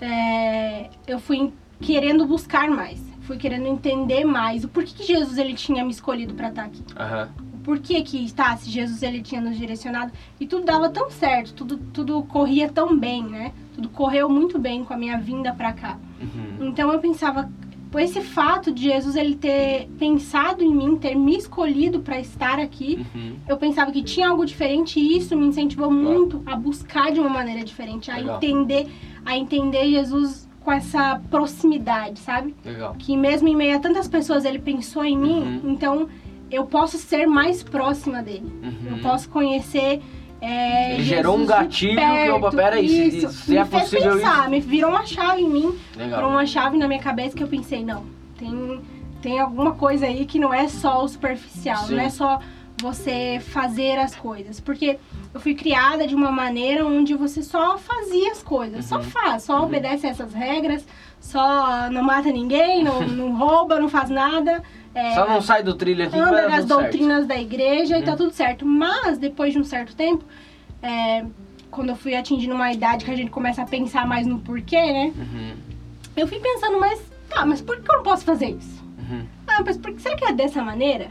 é, 0.00 0.88
eu 1.06 1.18
fui 1.18 1.52
querendo 1.80 2.26
buscar 2.26 2.68
mais. 2.68 3.04
Fui 3.22 3.36
querendo 3.36 3.66
entender 3.66 4.24
mais 4.24 4.62
o 4.62 4.68
porquê 4.68 4.92
que 4.94 5.02
Jesus 5.02 5.36
ele 5.36 5.54
tinha 5.54 5.84
me 5.84 5.90
escolhido 5.90 6.32
pra 6.34 6.48
estar 6.48 6.64
aqui 6.64 6.84
Aham. 6.96 7.28
Por 7.66 7.80
que 7.80 8.00
que 8.02 8.32
tá, 8.32 8.56
se 8.56 8.70
Jesus 8.70 9.02
ele 9.02 9.20
tinha 9.20 9.40
nos 9.40 9.58
direcionado 9.58 10.12
e 10.38 10.46
tudo 10.46 10.64
dava 10.64 10.88
tão 10.88 11.10
certo, 11.10 11.52
tudo, 11.52 11.76
tudo 11.92 12.22
corria 12.22 12.68
tão 12.68 12.96
bem, 12.96 13.24
né? 13.24 13.52
Tudo 13.74 13.88
correu 13.88 14.28
muito 14.30 14.56
bem 14.56 14.84
com 14.84 14.94
a 14.94 14.96
minha 14.96 15.18
vinda 15.18 15.52
pra 15.52 15.72
cá. 15.72 15.98
Uhum. 16.22 16.68
Então 16.68 16.92
eu 16.92 17.00
pensava, 17.00 17.50
por 17.90 18.00
esse 18.00 18.20
fato 18.20 18.70
de 18.70 18.84
Jesus 18.84 19.16
ele 19.16 19.34
ter 19.34 19.88
pensado 19.98 20.62
em 20.62 20.72
mim, 20.72 20.94
ter 20.96 21.16
me 21.16 21.36
escolhido 21.36 21.98
pra 21.98 22.20
estar 22.20 22.60
aqui, 22.60 23.04
Uhum. 23.12 23.32
eu 23.48 23.56
pensava 23.56 23.90
que 23.90 24.00
tinha 24.00 24.28
algo 24.28 24.46
diferente 24.46 25.00
e 25.00 25.16
isso 25.16 25.36
me 25.36 25.46
incentivou 25.46 25.90
muito 25.90 26.40
a 26.46 26.54
buscar 26.54 27.10
de 27.10 27.18
uma 27.18 27.28
maneira 27.28 27.64
diferente, 27.64 28.12
a 28.12 28.16
Legal. 28.16 28.36
entender, 28.36 28.86
a 29.24 29.36
entender 29.36 29.90
Jesus 29.90 30.46
com 30.60 30.70
essa 30.70 31.20
proximidade, 31.30 32.20
sabe? 32.20 32.54
Legal. 32.64 32.94
que 32.96 33.16
mesmo 33.16 33.48
em 33.48 33.56
meio 33.56 33.76
a 33.76 33.80
tantas 33.80 34.06
pessoas 34.06 34.44
ele 34.44 34.60
pensou 34.60 35.04
em 35.04 35.16
mim, 35.18 35.40
Uhum. 35.64 35.70
então 35.72 36.08
eu 36.50 36.64
posso 36.66 36.96
ser 36.98 37.26
mais 37.26 37.62
próxima 37.62 38.22
dele. 38.22 38.52
Uhum. 38.62 38.96
Eu 38.96 39.02
posso 39.02 39.28
conhecer. 39.28 40.02
É, 40.40 40.94
Ele 40.94 41.02
gerou 41.02 41.34
um 41.34 41.38
Jesus 41.40 41.58
de 41.58 41.64
gatilho 41.64 41.96
que, 42.00 42.30
opa, 42.30 42.50
perto. 42.50 42.56
peraí, 42.56 42.88
se- 42.88 43.18
isso. 43.18 43.28
se 43.32 43.50
me 43.50 43.56
é 43.56 43.64
fez 43.64 43.82
possível 43.84 44.12
pensar, 44.16 44.50
me 44.50 44.60
virou 44.60 44.90
uma 44.90 45.06
chave 45.06 45.40
em 45.42 45.48
mim, 45.48 45.78
virou 45.96 46.28
uma 46.30 46.44
chave 46.46 46.76
na 46.76 46.86
minha 46.86 47.00
cabeça 47.00 47.34
que 47.34 47.42
eu 47.42 47.48
pensei, 47.48 47.82
não, 47.82 48.04
tem, 48.38 48.80
tem 49.22 49.40
alguma 49.40 49.72
coisa 49.72 50.04
aí 50.06 50.26
que 50.26 50.38
não 50.38 50.52
é 50.52 50.68
só 50.68 51.02
o 51.02 51.08
superficial, 51.08 51.84
Sim. 51.86 51.94
não 51.96 52.02
é 52.02 52.10
só 52.10 52.38
você 52.82 53.40
fazer 53.40 53.98
as 53.98 54.14
coisas. 54.14 54.60
Porque 54.60 54.98
eu 55.32 55.40
fui 55.40 55.54
criada 55.54 56.06
de 56.06 56.14
uma 56.14 56.30
maneira 56.30 56.84
onde 56.86 57.14
você 57.14 57.42
só 57.42 57.78
fazia 57.78 58.30
as 58.30 58.42
coisas, 58.42 58.84
só 58.84 58.96
Uhum. 58.98 59.04
faz, 59.04 59.42
só 59.44 59.64
obedece 59.64 60.06
essas 60.06 60.34
regras, 60.34 60.86
só 61.18 61.88
não 61.90 62.02
mata 62.02 62.30
ninguém, 62.30 62.84
não, 62.84 63.00
não 63.08 63.34
rouba, 63.36 63.80
não 63.80 63.88
faz 63.88 64.10
nada. 64.10 64.62
É, 64.98 65.14
Só 65.14 65.28
não 65.28 65.40
sai 65.40 65.62
do 65.62 65.74
trilho 65.74 66.06
aqui 66.06 66.18
anda 66.18 66.48
nas 66.48 66.60
tudo 66.62 66.68
certo. 66.68 66.80
doutrinas 66.82 67.26
da 67.26 67.36
igreja 67.36 67.98
e 67.98 68.02
tá 68.02 68.12
Uhum. 68.12 68.16
tudo 68.16 68.30
certo. 68.32 68.64
Mas 68.66 69.18
depois 69.18 69.52
de 69.52 69.58
um 69.58 69.64
certo 69.64 69.94
tempo, 69.94 70.24
é, 70.82 71.24
quando 71.70 71.90
eu 71.90 71.96
fui 71.96 72.14
atingindo 72.14 72.54
uma 72.54 72.72
idade 72.72 73.04
que 73.04 73.10
a 73.10 73.16
gente 73.16 73.30
começa 73.30 73.62
a 73.62 73.66
pensar 73.66 74.06
mais 74.06 74.26
no 74.26 74.38
porquê, 74.38 74.80
né? 74.80 75.12
Uhum. 75.16 75.52
Eu 76.16 76.26
fui 76.26 76.38
pensando, 76.40 76.80
mas 76.80 77.00
tá, 77.28 77.44
mas 77.44 77.60
por 77.60 77.78
que 77.80 77.90
eu 77.90 77.96
não 77.96 78.02
posso 78.02 78.24
fazer 78.24 78.50
isso? 78.50 78.82
Uhum. 78.98 79.24
Ah, 79.46 79.62
mas 79.64 79.76
por 79.76 79.92
que 79.92 80.00
será 80.00 80.16
que 80.16 80.24
é 80.24 80.32
dessa 80.32 80.62
maneira? 80.62 81.10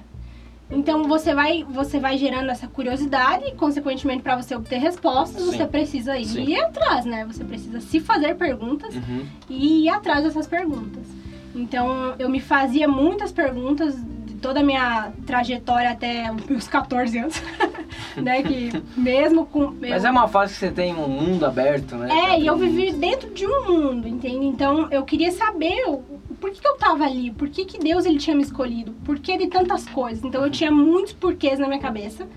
Então 0.72 1.04
você 1.04 1.32
vai, 1.36 1.64
você 1.64 2.00
vai 2.00 2.18
gerando 2.18 2.50
essa 2.50 2.68
curiosidade 2.68 3.46
e, 3.46 3.52
consequentemente, 3.52 4.24
para 4.24 4.36
você 4.36 4.56
obter 4.56 4.80
respostas, 4.80 5.44
Sim. 5.44 5.52
você 5.52 5.68
precisa 5.68 6.18
ir 6.18 6.60
atrás, 6.60 7.06
né? 7.06 7.24
Você 7.26 7.44
precisa 7.44 7.80
se 7.80 8.00
fazer 8.00 8.34
perguntas 8.36 8.96
Uhum. 8.96 9.28
e 9.48 9.84
ir 9.86 9.90
atrás 9.90 10.24
dessas 10.24 10.48
perguntas. 10.48 11.04
Então 11.56 12.16
eu 12.19 12.30
me 12.30 12.40
fazia 12.40 12.88
muitas 12.88 13.31
perguntas 13.31 13.96
de 14.25 14.36
toda 14.36 14.60
a 14.60 14.63
minha 14.63 15.12
trajetória 15.25 15.90
até 15.90 16.31
os 16.31 16.46
meus 16.46 16.68
14 16.68 17.18
anos, 17.18 17.41
né? 18.18 18.44
Que 18.44 18.72
mesmo 18.98 19.46
com. 19.46 19.74
Mas 19.80 20.03
eu- 20.03 20.10
é 20.10 20.12
uma 20.12 20.27
fase 20.27 20.53
que 20.53 20.60
você 20.60 20.72
tem 20.72 20.94
um 20.94 21.08
mundo 21.08 21.46
aberto, 21.46 21.96
né? 21.96 22.10
é, 22.34 22.39
e 22.39 22.46
eu 22.46 22.58
vivi 22.58 22.91
dentro 22.91 23.34
de 23.34 23.48
um 23.48 23.68
mundo, 23.68 24.08
entende? 24.08 24.46
Então 24.46 24.88
eu 24.91 25.03
queria 25.03 25.32
saber 25.32 25.86
o, 25.88 26.03
por 26.39 26.51
que, 26.51 26.60
que 26.62 26.68
eu 26.68 26.75
tava 26.77 27.06
ali, 27.06 27.32
por 27.32 27.48
que, 27.50 27.65
que 27.65 27.80
Deus 27.80 28.06
ele 28.06 28.18
tinha 28.18 28.36
me 28.36 28.44
escolhido, 28.44 28.91
por 29.06 29.18
que 29.20 29.38
de 29.38 29.48
tantas 29.48 29.88
coisas. 29.88 30.24
Então 30.24 30.44
eu 30.44 30.51
tinha 30.51 30.70
muitos 30.72 31.13
porquês 31.13 31.58
na 31.58 31.68
minha 31.68 31.80
cabeça 31.80 32.27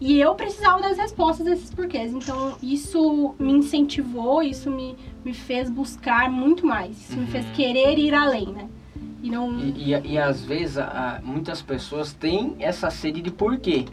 e 0.00 0.18
eu 0.18 0.34
precisava 0.34 0.80
das 0.80 0.96
respostas 0.96 1.44
desses 1.46 1.70
porquês. 1.72 2.12
Então 2.12 2.56
isso 2.62 3.34
me 3.38 3.52
incentivou, 3.52 4.42
isso 4.42 4.70
me, 4.70 4.96
me 5.24 5.34
fez 5.34 5.68
buscar 5.68 6.30
muito 6.30 6.66
mais, 6.66 6.96
isso 7.08 7.18
me 7.18 7.26
fez 7.26 7.44
Uhum. 7.44 7.52
querer 7.52 7.98
ir 7.98 8.14
além, 8.14 8.46
né? 8.46 8.68
E 9.22 9.30
não. 9.30 9.58
E, 9.58 9.92
e, 9.92 10.12
e 10.12 10.18
às 10.18 10.42
vezes 10.44 10.78
a- 10.78 11.20
muitas 11.22 11.60
pessoas 11.60 12.12
têm 12.14 12.56
essa 12.58 12.90
sede 12.90 13.20
de 13.20 13.30
porquê, 13.30 13.84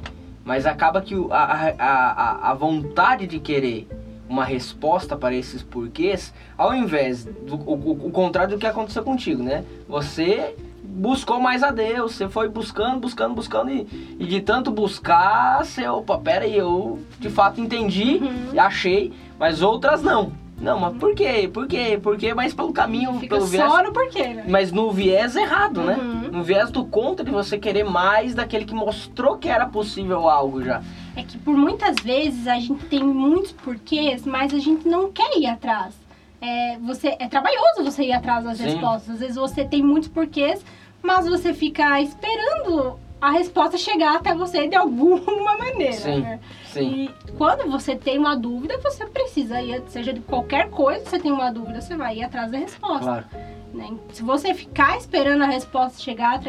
mas 0.46 0.66
acaba 0.66 1.02
que 1.02 1.14
a, 1.30 1.74
a, 1.78 2.52
a, 2.52 2.54
vontade 2.54 3.28
de 3.28 3.38
querer 3.40 3.88
uma 4.30 4.46
resposta 4.46 5.16
para 5.18 5.36
esses 5.36 5.62
porquês, 5.62 6.34
ao 6.58 6.74
invés 6.74 7.26
do 7.26 7.56
o- 7.56 8.08
o 8.08 8.12
contrário 8.12 8.56
do 8.56 8.60
que 8.60 8.66
aconteceu 8.66 9.04
contigo, 9.04 9.44
né? 9.44 9.66
Você 9.90 10.56
buscou 10.98 11.40
mais 11.40 11.62
a 11.62 11.70
Deus, 11.72 12.16
você 12.16 12.28
foi 12.28 12.50
buscando, 12.50 13.00
buscando, 13.00 13.36
buscando 13.36 13.70
e, 13.72 14.16
e 14.20 14.26
de 14.26 14.42
tanto 14.42 14.72
buscar, 14.72 15.64
você, 15.64 15.88
opa, 15.88 16.18
pera 16.18 16.46
aí, 16.46 16.58
eu 16.58 17.00
de 17.20 17.30
fato 17.30 17.62
entendi, 17.62 18.18
Uhum. 18.22 18.60
achei, 18.60 19.14
mas 19.40 19.62
outras 19.62 20.02
não. 20.02 20.32
Não, 20.60 20.80
mas 20.80 20.98
por 20.98 21.14
quê? 21.14 21.48
Por 21.54 21.68
quê? 21.68 22.00
Por 22.02 22.18
quê? 22.18 22.34
Mas 22.34 22.52
pelo 22.52 22.74
caminho, 22.74 23.14
Fica 23.20 23.36
pelo 23.36 23.46
viés 23.48 23.72
só 23.72 23.84
no 23.84 23.94
porquê, 23.94 24.30
né? 24.30 24.44
mas 24.50 24.72
no 24.72 24.92
viés 24.92 25.36
errado, 25.36 25.84
né? 25.84 25.96
Uhum. 25.98 26.32
No 26.32 26.44
viés 26.44 26.72
do 26.72 26.84
contra 26.84 27.24
de 27.24 27.30
você 27.30 27.60
querer 27.60 27.84
mais 27.84 28.34
daquele 28.34 28.66
que 28.66 28.74
mostrou 28.74 29.38
que 29.38 29.48
era 29.48 29.68
possível 29.68 30.28
algo 30.28 30.64
já. 30.64 30.82
É 31.16 31.22
que 31.22 31.38
por 31.38 31.56
muitas 31.56 31.96
vezes 32.04 32.48
a 32.48 32.56
gente 32.56 32.84
tem 32.86 33.04
muitos 33.04 33.52
porquês, 33.52 34.26
mas 34.26 34.52
a 34.52 34.58
gente 34.58 34.88
não 34.88 35.12
quer 35.12 35.38
ir 35.38 35.46
atrás. 35.46 35.94
É, 36.42 36.78
você, 36.80 37.16
é 37.20 37.28
trabalhoso 37.28 37.84
você 37.84 38.06
ir 38.06 38.14
atrás 38.14 38.44
das 38.44 38.58
Sim. 38.58 38.64
respostas. 38.66 39.14
Às 39.14 39.20
vezes 39.20 39.36
você 39.36 39.64
tem 39.64 39.84
muitos 39.84 40.10
porquês, 40.10 40.66
mas 41.02 41.28
você 41.28 41.54
fica 41.54 42.02
esperando 42.02 43.00
a 43.20 43.32
resposta 43.32 43.78
chegar 43.78 44.16
até 44.18 44.34
você 44.36 44.68
de 44.68 44.76
alguma 44.76 45.22
maneira. 45.58 45.94
Sim. 45.94 46.20
né? 46.22 46.40
Sim. 46.66 47.10
E 47.28 47.32
quando 47.38 47.70
você 47.70 47.96
tem 47.96 48.18
uma 48.20 48.36
dúvida, 48.36 48.78
você 48.80 49.06
precisa 49.08 49.62
ir, 49.62 49.82
seja 49.88 50.14
de 50.14 50.20
qualquer 50.20 50.70
coisa, 50.70 51.04
você 51.06 51.20
tem 51.20 51.32
uma 51.32 51.52
dúvida, 51.52 51.82
você 51.82 51.96
vai 51.96 52.18
ir 52.18 52.24
atrás 52.24 52.52
da 52.52 52.58
resposta. 52.58 53.04
Claro. 53.06 53.26
né? 53.74 53.94
Se 54.14 54.22
você 54.22 54.54
ficar 54.54 54.98
esperando 54.98 55.44
a 55.44 55.48
resposta 55.48 56.00
chegar 56.00 56.40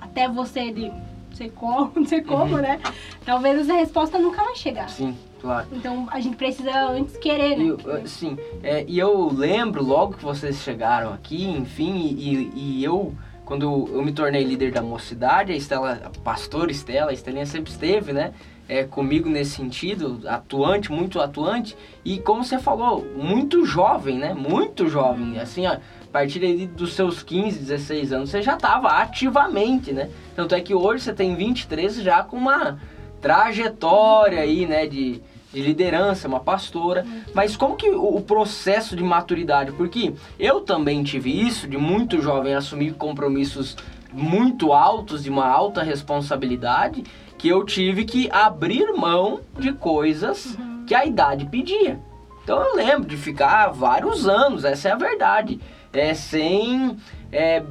até 0.00 0.28
você 0.28 0.70
de 0.70 0.88
não 0.88 1.36
sei 1.36 1.50
como, 1.50 1.92
não 1.96 2.04
sei 2.06 2.20
como, 2.22 2.56
né? 2.58 2.78
Talvez 3.24 3.60
essa 3.60 3.72
resposta 3.74 4.18
nunca 4.18 4.44
vai 4.44 4.54
chegar. 4.54 4.88
Sim, 4.90 5.16
claro. 5.40 5.66
Então 5.72 6.06
a 6.10 6.20
gente 6.20 6.36
precisa 6.36 6.88
antes 6.88 7.16
querer, 7.16 7.56
né? 7.56 7.76
E, 8.04 8.08
sim, 8.08 8.38
é, 8.62 8.84
e 8.86 8.98
eu 8.98 9.28
lembro 9.32 9.82
logo 9.82 10.12
que 10.14 10.22
vocês 10.22 10.58
chegaram 10.58 11.12
aqui, 11.12 11.48
enfim, 11.48 12.14
e, 12.16 12.52
e 12.54 12.84
eu, 12.84 13.12
quando 13.52 13.86
eu 13.92 14.02
me 14.02 14.12
tornei 14.12 14.42
líder 14.42 14.72
da 14.72 14.80
mocidade, 14.80 15.52
a 15.52 15.54
Estela, 15.54 16.00
a 16.06 16.20
pastora 16.20 16.70
Estela, 16.70 17.10
a 17.10 17.12
Estelinha 17.12 17.44
sempre 17.44 17.70
esteve, 17.70 18.10
né, 18.10 18.32
é, 18.66 18.84
comigo 18.84 19.28
nesse 19.28 19.50
sentido, 19.50 20.22
atuante, 20.26 20.90
muito 20.90 21.20
atuante, 21.20 21.76
e 22.02 22.18
como 22.18 22.42
você 22.42 22.58
falou, 22.58 23.04
muito 23.14 23.66
jovem, 23.66 24.16
né, 24.16 24.32
muito 24.32 24.88
jovem, 24.88 25.38
assim, 25.38 25.66
ó, 25.66 25.72
a 25.72 25.80
partir 26.10 26.66
dos 26.68 26.94
seus 26.94 27.22
15, 27.22 27.58
16 27.58 28.12
anos, 28.14 28.30
você 28.30 28.40
já 28.40 28.54
estava 28.54 28.88
ativamente, 28.88 29.92
né, 29.92 30.08
tanto 30.34 30.54
é 30.54 30.60
que 30.62 30.74
hoje 30.74 31.04
você 31.04 31.12
tem 31.12 31.36
23 31.36 31.96
já 31.96 32.22
com 32.22 32.38
uma 32.38 32.80
trajetória 33.20 34.40
aí, 34.40 34.64
né, 34.64 34.86
de, 34.86 35.20
de 35.52 35.60
liderança, 35.60 36.26
uma 36.28 36.40
pastora. 36.40 37.04
Mas 37.34 37.56
como 37.56 37.76
que 37.76 37.90
o, 37.90 38.16
o 38.16 38.22
processo 38.22 38.96
de 38.96 39.02
maturidade? 39.02 39.72
Porque 39.72 40.12
eu 40.38 40.60
também 40.60 41.02
tive 41.02 41.30
isso, 41.30 41.66
de 41.68 41.76
muito 41.76 42.20
jovem 42.20 42.54
assumir 42.54 42.94
compromissos 42.94 43.76
muito 44.12 44.72
altos, 44.72 45.22
de 45.24 45.30
uma 45.30 45.46
alta 45.46 45.82
responsabilidade, 45.82 47.02
que 47.38 47.48
eu 47.48 47.64
tive 47.64 48.04
que 48.04 48.28
abrir 48.30 48.92
mão 48.92 49.40
de 49.58 49.72
coisas 49.72 50.56
que 50.86 50.94
a 50.94 51.04
idade 51.04 51.46
pedia. 51.46 51.98
Então 52.44 52.60
eu 52.60 52.74
lembro 52.74 53.08
de 53.08 53.16
ficar 53.16 53.68
vários 53.68 54.28
anos, 54.28 54.64
essa 54.64 54.88
é 54.88 54.92
a 54.92 54.96
verdade. 54.96 55.60
É, 55.92 56.12
sem. 56.14 56.96
é, 57.30 57.62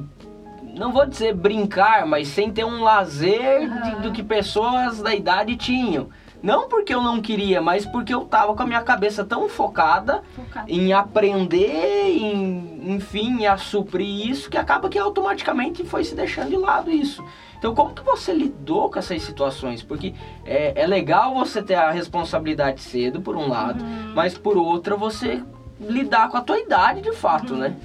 não 0.74 0.92
vou 0.92 1.04
dizer 1.06 1.34
brincar, 1.34 2.06
mas 2.06 2.28
sem 2.28 2.50
ter 2.50 2.64
um 2.64 2.82
lazer 2.82 3.60
de- 3.60 3.90
Aham. 3.90 4.00
do 4.00 4.12
que 4.12 4.22
pessoas 4.22 5.02
da 5.02 5.14
idade 5.14 5.56
tinham. 5.56 6.08
Não 6.42 6.68
porque 6.68 6.92
eu 6.92 7.00
não 7.02 7.20
queria, 7.22 7.60
mas 7.62 7.86
porque 7.86 8.12
eu 8.12 8.22
tava 8.24 8.54
com 8.54 8.62
a 8.62 8.66
minha 8.66 8.82
cabeça 8.82 9.24
tão 9.24 9.48
focada 9.48 10.22
Focado. 10.34 10.66
em 10.70 10.92
aprender, 10.92 12.10
em, 12.16 12.94
enfim, 12.94 13.46
a 13.46 13.56
suprir 13.56 14.28
isso, 14.28 14.50
que 14.50 14.56
acaba 14.58 14.88
que 14.88 14.98
automaticamente 14.98 15.84
foi 15.84 16.02
se 16.04 16.14
deixando 16.14 16.50
de 16.50 16.56
lado 16.56 16.90
isso. 16.90 17.24
Então, 17.58 17.74
como 17.76 17.94
que 17.94 18.02
você 18.02 18.32
lidou 18.34 18.90
com 18.90 18.98
essas 18.98 19.22
situações? 19.22 19.84
Porque 19.84 20.14
é, 20.44 20.72
é 20.82 20.84
legal 20.86 21.32
você 21.32 21.62
ter 21.62 21.76
a 21.76 21.92
responsabilidade 21.92 22.80
cedo, 22.80 23.20
por 23.20 23.36
um 23.36 23.48
lado, 23.48 23.84
Uhum. 23.84 24.12
mas 24.14 24.36
por 24.36 24.56
outra, 24.56 24.96
você 24.96 25.40
lidar 25.78 26.28
com 26.28 26.36
a 26.36 26.40
tua 26.40 26.58
idade 26.58 27.00
de 27.02 27.12
fato, 27.12 27.54
né? 27.54 27.76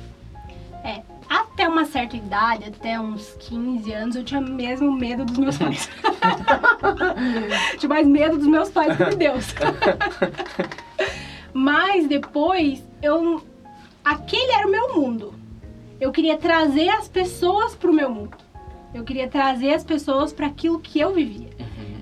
É, 0.84 1.02
até 1.30 1.68
uma 1.68 1.86
certa 1.86 2.16
idade, 2.16 2.66
até 2.66 3.00
uns 3.00 3.36
15 3.40 3.92
anos, 3.92 4.16
eu 4.16 4.24
tinha 4.24 4.42
mesmo 4.42 4.92
medo 4.92 5.26
dos 5.26 5.38
meus 5.38 5.58
pais. 5.58 5.90
tinha 7.78 7.90
mais 7.90 8.08
medo 8.08 8.38
dos 8.38 8.48
meus 8.48 8.70
pais 8.70 8.96
que 8.96 9.06
de 9.06 9.16
Deus. 9.16 9.54
Mas 11.54 12.08
depois, 12.08 12.84
eu 13.02 13.42
aquele 14.04 14.52
era 14.52 14.68
o 14.68 14.72
meu 14.72 14.96
mundo. 14.96 15.34
Eu 16.00 16.12
queria 16.12 16.38
trazer 16.38 16.90
as 16.90 17.10
pessoas 17.10 17.76
pro 17.76 17.92
meu 17.92 18.10
mundo. 18.10 18.38
Eu 18.94 19.04
queria 19.04 19.28
trazer 19.28 19.74
as 19.74 19.84
pessoas 19.84 20.32
para 20.32 20.48
aquilo 20.48 20.80
que 20.80 21.00
eu 21.00 21.14
vivia. 21.14 21.50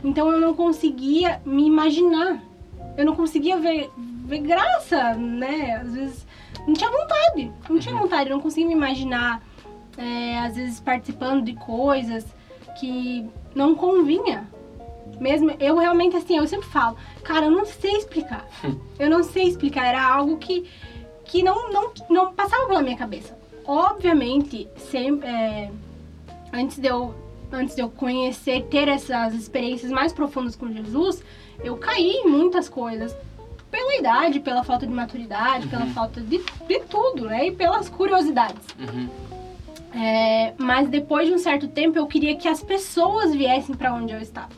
Então 0.03 0.31
eu 0.31 0.39
não 0.39 0.53
conseguia 0.53 1.41
me 1.45 1.65
imaginar. 1.65 2.43
Eu 2.95 3.05
não 3.05 3.15
conseguia 3.15 3.57
ver, 3.57 3.89
ver 3.97 4.39
graça, 4.39 5.15
né? 5.15 5.81
Às 5.81 5.93
vezes 5.93 6.24
não 6.67 6.73
tinha 6.73 6.89
vontade. 6.89 7.51
Não 7.69 7.79
tinha 7.79 7.95
vontade. 7.95 8.29
Eu 8.29 8.35
não 8.35 8.41
conseguia 8.41 8.67
me 8.67 8.73
imaginar, 8.73 9.41
é, 9.97 10.39
às 10.39 10.55
vezes, 10.55 10.79
participando 10.79 11.43
de 11.43 11.53
coisas 11.53 12.25
que 12.79 13.29
não 13.53 13.75
convinha. 13.75 14.47
Mesmo 15.19 15.51
eu 15.59 15.77
realmente 15.77 16.17
assim, 16.17 16.37
eu 16.37 16.47
sempre 16.47 16.67
falo, 16.67 16.97
cara, 17.23 17.45
eu 17.45 17.51
não 17.51 17.65
sei 17.65 17.97
explicar. 17.97 18.45
Eu 18.97 19.09
não 19.09 19.23
sei 19.23 19.43
explicar. 19.43 19.85
Era 19.85 20.01
algo 20.01 20.37
que, 20.37 20.69
que 21.25 21.43
não, 21.43 21.69
não, 21.69 21.91
não 22.09 22.33
passava 22.33 22.65
pela 22.65 22.81
minha 22.81 22.95
cabeça. 22.95 23.37
Obviamente, 23.65 24.69
sempre. 24.77 25.27
é, 25.27 25.69
antes 26.53 26.79
de 26.79 26.87
eu 26.87 27.13
antes 27.51 27.75
de 27.75 27.81
eu 27.81 27.89
conhecer, 27.89 28.63
ter 28.65 28.87
essas 28.87 29.33
experiências 29.33 29.91
mais 29.91 30.11
profundas 30.11 30.55
com 30.55 30.71
Jesus, 30.71 31.23
eu 31.63 31.77
caí 31.77 32.09
em 32.09 32.27
muitas 32.27 32.67
coisas. 32.67 33.15
Pela 33.75 33.95
idade, 33.97 34.39
pela 34.39 34.63
falta 34.63 34.87
de 34.87 34.93
maturidade, 34.93 35.67
pela 35.67 35.85
falta 35.87 36.21
de, 36.21 36.37
de 36.37 36.79
tudo, 36.89 37.25
né? 37.25 37.47
E 37.47 37.51
pelas 37.51 37.89
curiosidades. 37.89 38.65
Uhum. 38.79 39.09
É, 39.93 40.53
mas 40.57 40.87
depois 40.87 41.27
de 41.27 41.33
um 41.33 41.37
certo 41.37 41.67
tempo, 41.67 41.97
eu 41.97 42.07
queria 42.07 42.37
que 42.37 42.47
as 42.47 42.63
pessoas 42.63 43.35
viessem 43.35 43.75
pra 43.75 43.93
onde 43.93 44.13
eu 44.13 44.19
estava. 44.21 44.53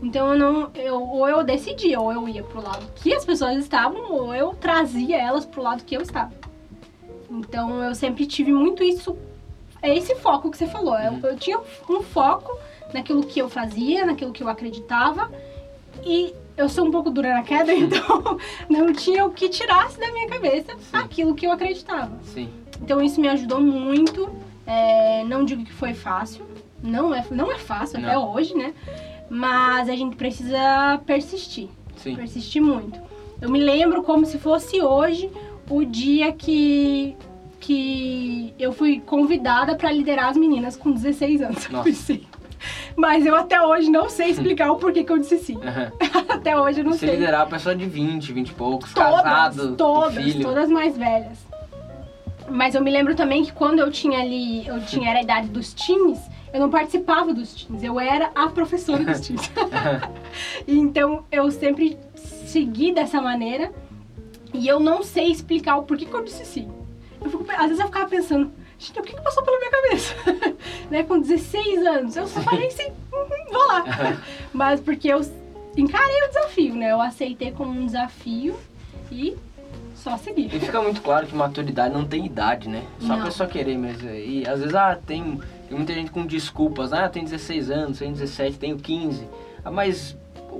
Então 0.00 0.32
eu 0.32 0.38
não, 0.38 0.70
eu, 0.76 1.02
ou 1.02 1.28
eu 1.28 1.42
decidia, 1.42 2.00
ou 2.00 2.12
eu 2.12 2.28
ia 2.28 2.44
pro 2.44 2.62
lado 2.62 2.86
que 2.94 3.12
as 3.12 3.24
pessoas 3.24 3.56
estavam, 3.56 4.12
ou 4.12 4.32
eu 4.32 4.54
trazia 4.54 5.20
elas 5.20 5.44
pro 5.44 5.60
lado 5.60 5.82
que 5.82 5.96
eu 5.96 6.02
estava. 6.02 6.32
Então 7.28 7.82
eu 7.82 7.96
sempre 7.96 8.26
tive 8.26 8.52
muito 8.52 8.84
isso, 8.84 9.18
é 9.82 9.92
esse 9.92 10.14
foco 10.14 10.52
que 10.52 10.56
você 10.56 10.68
falou. 10.68 10.96
Eu, 10.96 11.30
eu 11.30 11.36
tinha 11.36 11.58
um 11.58 12.00
foco 12.00 12.56
naquilo 12.94 13.24
que 13.24 13.40
eu 13.40 13.48
fazia, 13.48 14.06
naquilo 14.06 14.32
que 14.32 14.42
eu 14.42 14.48
acreditava, 14.48 15.32
e 16.04 16.32
eu 16.56 16.68
sou 16.68 16.86
um 16.86 16.90
pouco 16.90 17.10
dura 17.10 17.34
na 17.34 17.42
queda, 17.42 17.72
então 17.74 18.38
não 18.68 18.92
tinha 18.92 19.24
o 19.24 19.30
que 19.30 19.48
tirasse 19.48 19.98
da 19.98 20.10
minha 20.12 20.28
cabeça 20.28 20.72
Sim. 20.78 20.96
aquilo 20.96 21.34
que 21.34 21.46
eu 21.46 21.52
acreditava. 21.52 22.12
Sim. 22.22 22.48
Então 22.80 23.00
isso 23.02 23.20
me 23.20 23.28
ajudou 23.28 23.60
muito. 23.60 24.30
É, 24.66 25.22
não 25.24 25.44
digo 25.44 25.64
que 25.64 25.72
foi 25.72 25.94
fácil, 25.94 26.44
não 26.82 27.14
é, 27.14 27.24
não 27.30 27.52
é 27.52 27.58
fácil 27.58 27.98
até 27.98 28.14
Não. 28.14 28.34
hoje, 28.34 28.54
né? 28.54 28.74
Mas 29.30 29.88
a 29.88 29.94
gente 29.94 30.16
precisa 30.16 31.00
persistir, 31.06 31.68
Sim. 31.96 32.16
persistir 32.16 32.60
muito. 32.60 33.00
Eu 33.40 33.50
me 33.50 33.60
lembro 33.60 34.02
como 34.02 34.24
se 34.26 34.38
fosse 34.38 34.80
hoje 34.80 35.30
o 35.68 35.84
dia 35.84 36.32
que 36.32 37.16
que 37.58 38.54
eu 38.58 38.72
fui 38.72 39.00
convidada 39.00 39.74
para 39.74 39.90
liderar 39.90 40.28
as 40.28 40.36
meninas 40.36 40.76
com 40.76 40.92
16 40.92 41.42
anos. 41.42 41.64
Eu 41.66 41.72
Nossa. 41.72 41.84
pensei. 41.84 42.24
Mas 42.96 43.24
eu 43.26 43.34
até 43.36 43.60
hoje 43.60 43.90
não 43.90 44.08
sei 44.08 44.30
explicar 44.30 44.70
o 44.72 44.76
porquê 44.76 45.04
que 45.04 45.12
eu 45.12 45.18
disse 45.18 45.38
sim. 45.38 45.56
Uhum. 45.56 45.92
Até 46.28 46.58
hoje 46.58 46.80
eu 46.80 46.84
não 46.84 46.92
Você 46.92 47.06
sei. 47.06 47.16
liderar 47.16 47.42
a 47.42 47.46
pessoa 47.46 47.74
de 47.74 47.86
20, 47.86 48.32
20 48.32 48.48
e 48.48 48.52
poucos, 48.54 48.92
Todas, 48.92 49.22
casado, 49.22 49.76
todas, 49.76 50.14
filho. 50.14 50.42
todas 50.42 50.68
mais 50.70 50.96
velhas. 50.96 51.38
Mas 52.48 52.74
eu 52.74 52.82
me 52.82 52.90
lembro 52.90 53.14
também 53.14 53.44
que 53.44 53.52
quando 53.52 53.80
eu 53.80 53.90
tinha 53.90 54.20
ali, 54.20 54.66
eu 54.66 54.80
tinha 54.84 55.10
era 55.10 55.18
a 55.18 55.22
idade 55.22 55.48
dos 55.48 55.74
teens, 55.74 56.18
eu 56.52 56.60
não 56.60 56.70
participava 56.70 57.34
dos 57.34 57.52
teens, 57.64 57.82
eu 57.82 57.98
era 57.98 58.30
a 58.34 58.48
professora 58.48 59.04
dos 59.04 59.20
teens. 59.26 59.50
então 60.66 61.24
eu 61.30 61.50
sempre 61.50 61.98
segui 62.14 62.92
dessa 62.92 63.20
maneira 63.20 63.72
e 64.54 64.66
eu 64.66 64.78
não 64.80 65.02
sei 65.02 65.26
explicar 65.30 65.76
o 65.76 65.82
porquê 65.82 66.04
que 66.06 66.14
eu 66.14 66.22
disse 66.24 66.44
sim. 66.44 66.70
Eu 67.20 67.30
fico, 67.30 67.44
às 67.50 67.62
vezes 67.66 67.80
eu 67.80 67.86
ficava 67.86 68.08
pensando, 68.08 68.52
gente, 68.78 68.98
o 68.98 69.02
que, 69.02 69.14
que 69.14 69.20
passou 69.22 69.42
pela 69.42 69.58
minha 69.58 69.70
cabeça? 69.70 70.14
né, 70.90 71.02
com 71.02 71.18
16 71.20 71.86
anos, 71.86 72.16
eu 72.16 72.26
só 72.26 72.40
falei 72.40 72.68
assim, 72.68 72.88
"Uhum, 73.12 73.52
vou 73.52 73.66
lá. 73.66 73.84
Mas 74.52 74.80
porque 74.80 75.08
eu 75.08 75.20
encarei 75.76 76.22
o 76.24 76.28
desafio, 76.28 76.74
né? 76.74 76.92
Eu 76.92 77.00
aceitei 77.00 77.52
como 77.52 77.70
um 77.78 77.86
desafio 77.86 78.56
e 79.10 79.36
só 79.94 80.16
segui. 80.16 80.46
E 80.46 80.60
fica 80.60 80.80
muito 80.80 81.00
claro 81.02 81.26
que 81.26 81.34
maturidade 81.34 81.92
não 81.92 82.04
tem 82.04 82.24
idade, 82.26 82.68
né? 82.68 82.84
Só 83.00 83.14
a 83.14 83.16
Não. 83.16 83.24
pessoa 83.24 83.48
querer 83.48 83.76
mesmo. 83.76 84.08
E 84.10 84.46
às 84.46 84.60
vezes, 84.60 84.74
ah, 84.74 84.96
tem, 85.04 85.40
tem 85.68 85.76
muita 85.76 85.92
gente 85.92 86.10
com 86.10 86.24
desculpas. 86.24 86.92
Ah, 86.92 87.08
tenho 87.08 87.24
16 87.24 87.70
anos, 87.70 87.98
tenho 87.98 88.12
17, 88.12 88.58
tenho 88.58 88.76
15. 88.78 89.26
Ah, 89.64 89.70
mas 89.70 90.16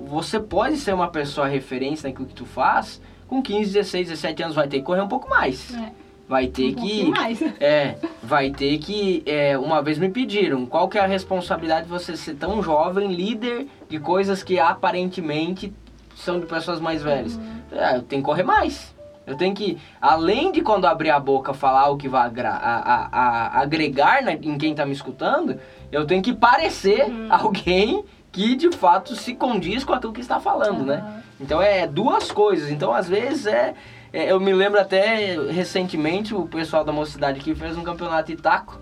você 0.08 0.40
pode 0.40 0.76
ser 0.78 0.94
uma 0.94 1.08
pessoa 1.08 1.46
referência 1.46 2.08
naquilo 2.08 2.26
que 2.26 2.34
tu 2.34 2.44
faz. 2.44 3.00
Com 3.28 3.42
15, 3.42 3.72
16, 3.72 4.08
17 4.08 4.42
anos 4.42 4.56
vai 4.56 4.68
ter 4.68 4.78
que 4.78 4.84
correr 4.84 5.00
um 5.00 5.08
pouco 5.08 5.28
mais. 5.28 5.74
É, 5.74 5.92
Vai 6.28 6.48
ter 6.48 6.72
um 6.72 6.74
que... 6.74 7.04
mais. 7.04 7.40
É, 7.60 7.96
vai 8.22 8.50
ter 8.50 8.78
que. 8.78 9.22
é, 9.26 9.56
uma 9.56 9.80
vez 9.82 9.98
me 9.98 10.08
pediram 10.08 10.66
qual 10.66 10.88
que 10.88 10.98
é 10.98 11.00
a 11.00 11.06
responsabilidade 11.06 11.84
de 11.84 11.90
você 11.90 12.16
ser 12.16 12.34
tão 12.34 12.62
jovem, 12.62 13.12
líder 13.12 13.66
de 13.88 13.98
coisas 14.00 14.42
que 14.42 14.58
aparentemente 14.58 15.72
são 16.16 16.40
de 16.40 16.46
pessoas 16.46 16.80
mais 16.80 17.02
velhas. 17.02 17.38
É, 17.70 17.96
eu 17.96 18.02
tenho 18.02 18.22
que 18.22 18.26
correr 18.26 18.42
mais. 18.42 18.94
Eu 19.26 19.36
tenho 19.36 19.54
que, 19.54 19.76
além 20.00 20.52
de 20.52 20.60
quando 20.62 20.84
abrir 20.86 21.10
a 21.10 21.18
boca 21.18 21.52
falar 21.52 21.90
o 21.90 21.96
que 21.96 22.08
vai 22.08 22.26
agra- 22.26 22.50
a- 22.50 22.78
a- 22.94 23.08
a- 23.12 23.60
agregar 23.60 24.22
na- 24.22 24.32
em 24.34 24.56
quem 24.56 24.72
tá 24.74 24.86
me 24.86 24.92
escutando, 24.92 25.58
eu 25.90 26.06
tenho 26.06 26.22
que 26.22 26.32
parecer 26.32 27.06
alguém 27.28 28.04
que 28.30 28.54
de 28.54 28.70
fato 28.70 29.16
se 29.16 29.34
condiz 29.34 29.82
com 29.82 29.92
aquilo 29.94 30.12
que 30.12 30.20
está 30.20 30.38
falando, 30.38 30.84
né? 30.84 30.96
Aham. 31.04 31.22
Então 31.40 31.60
é 31.60 31.86
duas 31.86 32.30
coisas. 32.30 32.70
Então 32.70 32.92
às 32.94 33.08
vezes 33.08 33.46
é, 33.46 33.74
é- 34.18 34.32
eu 34.32 34.40
me 34.40 34.52
lembro 34.52 34.80
até 34.80 35.36
recentemente 35.50 36.34
o 36.34 36.46
pessoal 36.46 36.84
da 36.84 36.92
mocidade 36.92 37.40
aqui 37.40 37.54
fez 37.54 37.76
um 37.76 37.82
campeonato 37.82 38.34
de 38.34 38.40
taco 38.40 38.80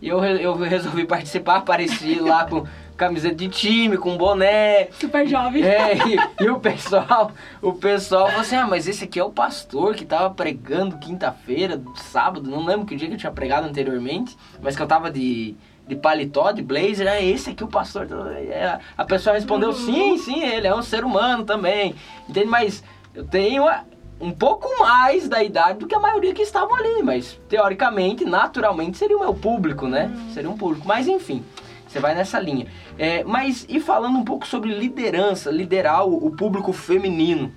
e 0.00 0.08
eu, 0.08 0.22
eu 0.24 0.54
resolvi 0.56 1.04
participar, 1.04 1.56
apareci 1.56 2.20
lá 2.20 2.44
com 2.44 2.64
camiseta 2.96 3.34
de 3.34 3.48
time, 3.48 3.96
com 3.96 4.16
boné. 4.16 4.88
Super 4.92 5.26
jovem. 5.26 5.62
É, 5.64 5.94
e, 5.96 6.44
e 6.44 6.50
o 6.50 6.58
pessoal, 6.60 7.30
o 7.62 7.72
pessoal 7.72 8.26
falou 8.26 8.40
assim: 8.40 8.56
"Ah, 8.56 8.66
mas 8.66 8.86
esse 8.88 9.04
aqui 9.04 9.18
é 9.20 9.24
o 9.24 9.30
pastor 9.30 9.94
que 9.94 10.04
tava 10.04 10.30
pregando 10.30 10.98
quinta-feira, 10.98 11.80
sábado, 11.96 12.48
não 12.50 12.64
lembro 12.64 12.86
que 12.86 12.96
dia 12.96 13.06
que 13.08 13.14
eu 13.14 13.18
tinha 13.18 13.30
pregado 13.32 13.66
anteriormente, 13.68 14.36
mas 14.62 14.74
que 14.76 14.82
eu 14.82 14.86
tava 14.86 15.10
de 15.10 15.56
de 15.86 15.96
paletó, 15.96 16.52
de 16.52 16.60
blazer, 16.60 17.06
é 17.08 17.24
esse 17.24 17.48
aqui 17.48 17.64
o 17.64 17.66
pastor. 17.66 18.06
É, 18.36 18.78
a 18.96 19.04
pessoa 19.06 19.34
respondeu, 19.34 19.70
Uhum. 19.70 19.74
sim, 19.74 20.18
sim, 20.18 20.44
ele 20.44 20.66
é 20.66 20.74
um 20.74 20.82
ser 20.82 21.02
humano 21.02 21.44
também. 21.44 21.94
Entende? 22.28 22.46
Mas 22.46 22.84
eu 23.14 23.24
tenho 23.24 23.66
a- 23.66 23.84
um 24.20 24.32
pouco 24.32 24.68
mais 24.80 25.28
da 25.28 25.42
idade 25.42 25.78
do 25.78 25.86
que 25.86 25.94
a 25.94 26.00
maioria 26.00 26.34
que 26.34 26.42
estavam 26.42 26.74
ali, 26.74 27.02
mas 27.02 27.40
teoricamente, 27.48 28.24
naturalmente, 28.24 28.98
seria 28.98 29.16
o 29.16 29.20
meu 29.20 29.34
público, 29.34 29.86
né? 29.86 30.10
Seria 30.34 30.50
um 30.50 30.56
público. 30.56 30.86
Mas 30.86 31.06
enfim, 31.06 31.44
você 31.86 32.00
vai 32.00 32.14
nessa 32.14 32.38
linha. 32.38 32.66
É, 32.98 33.22
mas 33.24 33.64
e 33.68 33.80
falando 33.80 34.18
um 34.18 34.24
pouco 34.24 34.46
sobre 34.46 34.72
liderança, 34.72 35.50
liderar 35.50 36.04
o, 36.06 36.26
o 36.26 36.30
público 36.30 36.72
feminino, 36.72 37.52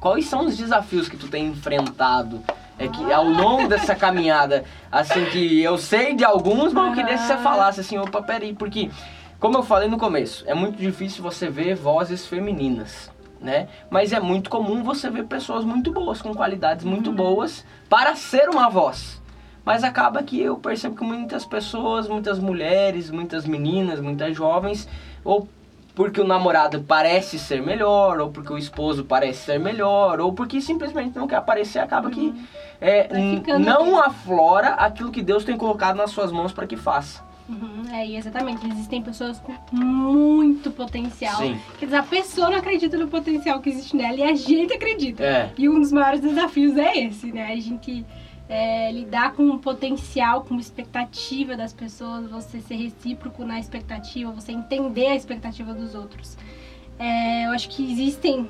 quais 0.00 0.26
são 0.26 0.46
os 0.46 0.56
desafios 0.56 1.08
que 1.08 1.16
tu 1.16 1.28
tem 1.28 1.46
enfrentado? 1.46 2.42
É 2.78 2.88
que 2.88 3.12
ao 3.12 3.24
longo 3.24 3.68
dessa 3.68 3.94
caminhada, 3.94 4.64
assim 4.90 5.24
que 5.26 5.62
eu 5.62 5.78
sei 5.78 6.14
de 6.14 6.24
alguns, 6.24 6.72
mas 6.72 6.88
eu 6.88 6.94
queria 6.94 7.16
que 7.16 7.24
você 7.24 7.36
falasse 7.36 7.80
assim, 7.80 7.96
opa, 7.96 8.20
peraí, 8.20 8.52
porque, 8.52 8.90
como 9.38 9.58
eu 9.58 9.62
falei 9.62 9.88
no 9.88 9.96
começo, 9.96 10.44
é 10.46 10.54
muito 10.54 10.76
difícil 10.76 11.22
você 11.22 11.48
ver 11.48 11.76
vozes 11.76 12.26
femininas, 12.26 13.10
né? 13.44 13.68
Mas 13.90 14.12
é 14.12 14.18
muito 14.18 14.48
comum 14.50 14.82
você 14.82 15.08
ver 15.10 15.24
pessoas 15.26 15.64
muito 15.64 15.92
boas, 15.92 16.20
com 16.22 16.34
qualidades 16.34 16.84
muito 16.84 17.12
boas, 17.12 17.64
para 17.88 18.16
ser 18.16 18.48
uma 18.48 18.68
voz. 18.68 19.22
Mas 19.64 19.84
acaba 19.84 20.22
que 20.22 20.40
eu 20.40 20.56
percebo 20.56 20.96
que 20.96 21.04
muitas 21.04 21.44
pessoas, 21.44 22.08
muitas 22.08 22.38
mulheres, 22.38 23.10
muitas 23.10 23.46
meninas, 23.46 24.00
muitas 24.00 24.34
jovens, 24.36 24.88
ou 25.22 25.48
porque 25.94 26.20
o 26.20 26.26
namorado 26.26 26.82
parece 26.82 27.38
ser 27.38 27.62
melhor, 27.62 28.18
ou 28.18 28.30
porque 28.30 28.52
o 28.52 28.58
esposo 28.58 29.04
parece 29.04 29.44
ser 29.44 29.60
melhor, 29.60 30.20
ou 30.20 30.32
porque 30.32 30.60
simplesmente 30.60 31.16
não 31.16 31.28
quer 31.28 31.36
aparecer, 31.36 31.78
acaba 31.78 32.10
que 32.10 32.34
é, 32.80 33.06
Vai 33.08 33.20
n- 33.20 33.36
ficando 33.36 33.64
não 33.64 33.98
aflora 34.02 34.70
aquilo 34.70 35.12
que 35.12 35.22
Deus 35.22 35.44
tem 35.44 35.56
colocado 35.56 35.96
nas 35.96 36.10
suas 36.10 36.32
mãos 36.32 36.52
para 36.52 36.66
que 36.66 36.76
faça. 36.76 37.22
Uhum, 37.48 37.84
é, 37.92 38.06
exatamente. 38.16 38.66
Existem 38.66 39.02
pessoas 39.02 39.38
com 39.38 39.52
muito 39.76 40.70
potencial. 40.70 41.36
Sim. 41.36 41.58
Quer 41.78 41.86
dizer, 41.86 41.96
a 41.96 42.02
pessoa 42.02 42.50
não 42.50 42.58
acredita 42.58 42.96
no 42.96 43.08
potencial 43.08 43.60
que 43.60 43.70
existe 43.70 43.96
nela 43.96 44.16
e 44.16 44.22
a 44.22 44.34
gente 44.34 44.72
acredita. 44.72 45.22
É. 45.22 45.52
E 45.58 45.68
um 45.68 45.78
dos 45.78 45.92
maiores 45.92 46.20
desafios 46.20 46.76
é 46.76 47.06
esse, 47.06 47.30
né? 47.32 47.52
A 47.52 47.60
gente 47.60 48.04
é, 48.48 48.90
lidar 48.92 49.32
com 49.32 49.48
o 49.50 49.58
potencial, 49.58 50.42
com 50.42 50.54
a 50.54 50.60
expectativa 50.60 51.56
das 51.56 51.72
pessoas, 51.72 52.30
você 52.30 52.60
ser 52.60 52.76
recíproco 52.76 53.44
na 53.44 53.58
expectativa, 53.58 54.30
você 54.30 54.52
entender 54.52 55.08
a 55.08 55.14
expectativa 55.14 55.74
dos 55.74 55.94
outros. 55.94 56.36
É, 56.98 57.46
eu 57.46 57.50
acho 57.50 57.68
que 57.68 57.92
existem 57.92 58.48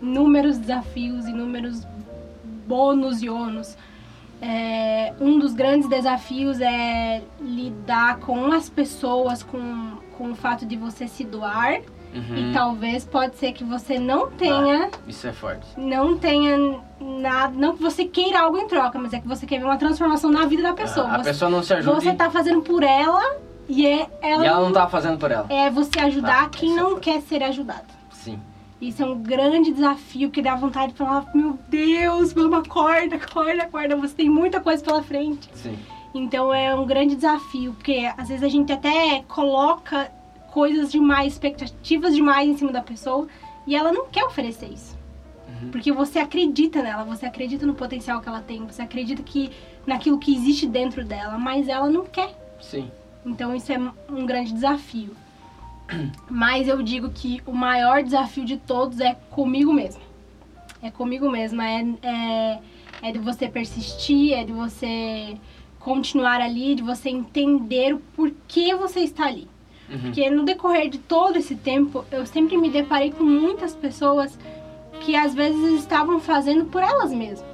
inúmeros 0.00 0.58
desafios, 0.58 1.26
inúmeros 1.26 1.86
bônus 2.66 3.22
e 3.22 3.28
ônus. 3.28 3.76
É, 4.44 5.12
um 5.20 5.38
dos 5.38 5.54
grandes 5.54 5.88
desafios 5.88 6.60
é 6.60 7.22
lidar 7.40 8.16
com 8.18 8.50
as 8.52 8.68
pessoas, 8.68 9.42
com, 9.42 9.92
com 10.18 10.32
o 10.32 10.34
fato 10.34 10.66
de 10.66 10.76
você 10.76 11.06
se 11.06 11.22
doar. 11.24 11.80
Uhum. 12.14 12.36
E 12.36 12.52
talvez 12.52 13.06
pode 13.06 13.36
ser 13.36 13.52
que 13.52 13.64
você 13.64 13.98
não 13.98 14.30
tenha 14.32 14.90
Isso 15.08 15.26
é 15.26 15.32
forte. 15.32 15.66
não 15.78 16.18
tenha 16.18 16.58
nada, 17.00 17.54
não 17.56 17.74
que 17.74 17.82
você 17.82 18.04
queira 18.04 18.40
algo 18.40 18.58
em 18.58 18.66
troca, 18.68 18.98
mas 18.98 19.14
é 19.14 19.20
que 19.20 19.26
você 19.26 19.46
quer 19.46 19.58
ver 19.60 19.64
uma 19.64 19.78
transformação 19.78 20.30
na 20.30 20.44
vida 20.44 20.62
da 20.62 20.74
pessoa. 20.74 21.06
a 21.06 21.16
você, 21.18 21.30
pessoa 21.30 21.50
não 21.50 21.62
se 21.62 21.72
ajuda 21.72 21.98
você 22.00 22.10
e- 22.10 22.14
tá 22.14 22.28
fazendo 22.28 22.60
por 22.60 22.82
ela 22.82 23.36
e 23.66 23.86
é 23.86 24.06
ela, 24.20 24.44
e 24.44 24.46
ela 24.46 24.60
não 24.60 24.72
tá 24.74 24.86
fazendo 24.88 25.16
por 25.16 25.30
ela. 25.30 25.46
é 25.48 25.70
você 25.70 25.98
ajudar 26.00 26.42
Ah, 26.44 26.48
quem 26.50 26.72
é 26.72 26.76
não 26.76 26.90
forte. 26.90 27.00
quer 27.04 27.20
ser 27.22 27.42
ajudado. 27.44 27.86
Isso 28.82 29.00
é 29.00 29.06
um 29.06 29.22
grande 29.22 29.70
desafio 29.70 30.28
que 30.28 30.42
dá 30.42 30.56
vontade 30.56 30.90
de 30.90 30.98
falar, 30.98 31.30
meu 31.32 31.56
Deus, 31.68 32.32
vamos, 32.32 32.58
acorda, 32.58 33.14
acorda, 33.14 33.62
acorda, 33.62 33.94
você 33.94 34.12
tem 34.12 34.28
muita 34.28 34.60
coisa 34.60 34.82
pela 34.82 35.00
frente. 35.04 35.48
Sim. 35.54 35.78
Então 36.12 36.52
é 36.52 36.74
um 36.74 36.84
grande 36.84 37.14
desafio, 37.14 37.74
porque 37.74 38.12
às 38.18 38.26
vezes 38.26 38.42
a 38.42 38.48
gente 38.48 38.72
até 38.72 39.22
coloca 39.28 40.10
coisas 40.50 40.90
demais, 40.90 41.34
expectativas 41.34 42.12
demais 42.12 42.48
em 42.48 42.56
cima 42.56 42.72
da 42.72 42.82
pessoa 42.82 43.28
e 43.68 43.76
ela 43.76 43.92
não 43.92 44.08
quer 44.08 44.24
oferecer 44.24 44.66
isso. 44.66 44.98
Uhum. 45.48 45.70
Porque 45.70 45.92
você 45.92 46.18
acredita 46.18 46.82
nela, 46.82 47.04
você 47.04 47.24
acredita 47.24 47.64
no 47.64 47.74
potencial 47.74 48.20
que 48.20 48.28
ela 48.28 48.40
tem, 48.40 48.66
você 48.66 48.82
acredita 48.82 49.22
que 49.22 49.52
naquilo 49.86 50.18
que 50.18 50.34
existe 50.34 50.66
dentro 50.66 51.04
dela, 51.04 51.38
mas 51.38 51.68
ela 51.68 51.88
não 51.88 52.04
quer. 52.04 52.36
Sim. 52.60 52.90
Então 53.24 53.54
isso 53.54 53.70
é 53.70 53.78
um 54.10 54.26
grande 54.26 54.52
desafio. 54.52 55.14
Mas 56.30 56.68
eu 56.68 56.82
digo 56.82 57.10
que 57.10 57.40
o 57.46 57.52
maior 57.52 58.02
desafio 58.02 58.44
de 58.44 58.56
todos 58.56 59.00
é 59.00 59.14
comigo 59.30 59.72
mesmo. 59.72 60.00
É 60.82 60.90
comigo 60.90 61.30
mesma, 61.30 61.64
é, 61.68 61.86
é, 62.02 62.58
é 63.02 63.12
de 63.12 63.18
você 63.18 63.48
persistir, 63.48 64.32
é 64.32 64.44
de 64.44 64.52
você 64.52 65.36
continuar 65.78 66.40
ali, 66.40 66.74
de 66.74 66.82
você 66.82 67.08
entender 67.08 67.94
o 67.94 67.98
porquê 68.16 68.74
você 68.74 69.00
está 69.00 69.26
ali. 69.26 69.48
Uhum. 69.88 70.00
Porque 70.00 70.30
no 70.30 70.44
decorrer 70.44 70.88
de 70.88 70.98
todo 70.98 71.36
esse 71.36 71.54
tempo, 71.54 72.04
eu 72.10 72.24
sempre 72.24 72.56
me 72.56 72.70
deparei 72.70 73.10
com 73.10 73.22
muitas 73.22 73.74
pessoas 73.74 74.38
que 75.00 75.14
às 75.14 75.34
vezes 75.34 75.80
estavam 75.80 76.20
fazendo 76.20 76.66
por 76.66 76.82
elas 76.82 77.12
mesmas. 77.12 77.44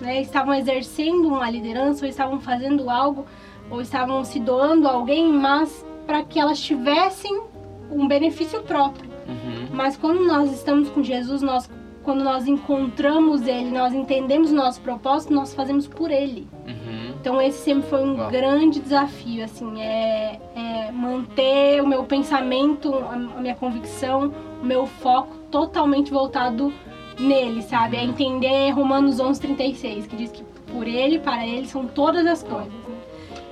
Né? 0.00 0.20
Estavam 0.20 0.54
exercendo 0.54 1.28
uma 1.28 1.48
liderança, 1.48 2.04
ou 2.04 2.10
estavam 2.10 2.40
fazendo 2.40 2.90
algo, 2.90 3.26
ou 3.70 3.80
estavam 3.80 4.24
se 4.24 4.40
doando 4.40 4.88
a 4.88 4.92
alguém, 4.92 5.32
mas 5.32 5.84
para 6.06 6.22
que 6.22 6.38
elas 6.38 6.60
tivessem 6.60 7.42
um 7.90 8.06
benefício 8.06 8.62
próprio. 8.62 9.08
Uhum. 9.28 9.68
Mas 9.72 9.96
quando 9.96 10.24
nós 10.24 10.52
estamos 10.52 10.88
com 10.88 11.02
Jesus, 11.02 11.42
nós, 11.42 11.68
quando 12.02 12.22
nós 12.22 12.46
encontramos 12.46 13.46
Ele, 13.46 13.70
nós 13.70 13.92
entendemos 13.92 14.52
o 14.52 14.54
nosso 14.54 14.80
propósito, 14.80 15.32
nós 15.32 15.54
fazemos 15.54 15.86
por 15.86 16.10
Ele. 16.10 16.46
Uhum. 16.66 17.14
Então 17.20 17.40
esse 17.42 17.58
sempre 17.58 17.88
foi 17.88 18.04
um 18.04 18.16
Uau. 18.16 18.30
grande 18.30 18.80
desafio, 18.80 19.44
assim, 19.44 19.80
é, 19.80 20.38
é 20.54 20.92
manter 20.92 21.82
o 21.82 21.86
meu 21.86 22.04
pensamento, 22.04 22.94
a, 22.94 23.16
minha 23.40 23.54
convicção, 23.54 24.32
o 24.62 24.64
meu 24.64 24.86
foco 24.86 25.36
totalmente 25.50 26.10
voltado 26.10 26.72
nele, 27.18 27.62
sabe? 27.62 27.96
É 27.96 28.02
Uhum. 28.02 28.10
entender 28.10 28.70
Romanos 28.70 29.18
11:36, 29.18 30.06
que 30.06 30.16
diz 30.16 30.30
que 30.30 30.44
por 30.72 30.86
ele, 30.86 31.18
para 31.18 31.46
ele 31.46 31.66
são 31.66 31.86
todas 31.86 32.26
as 32.26 32.42
coisas. 32.42 32.85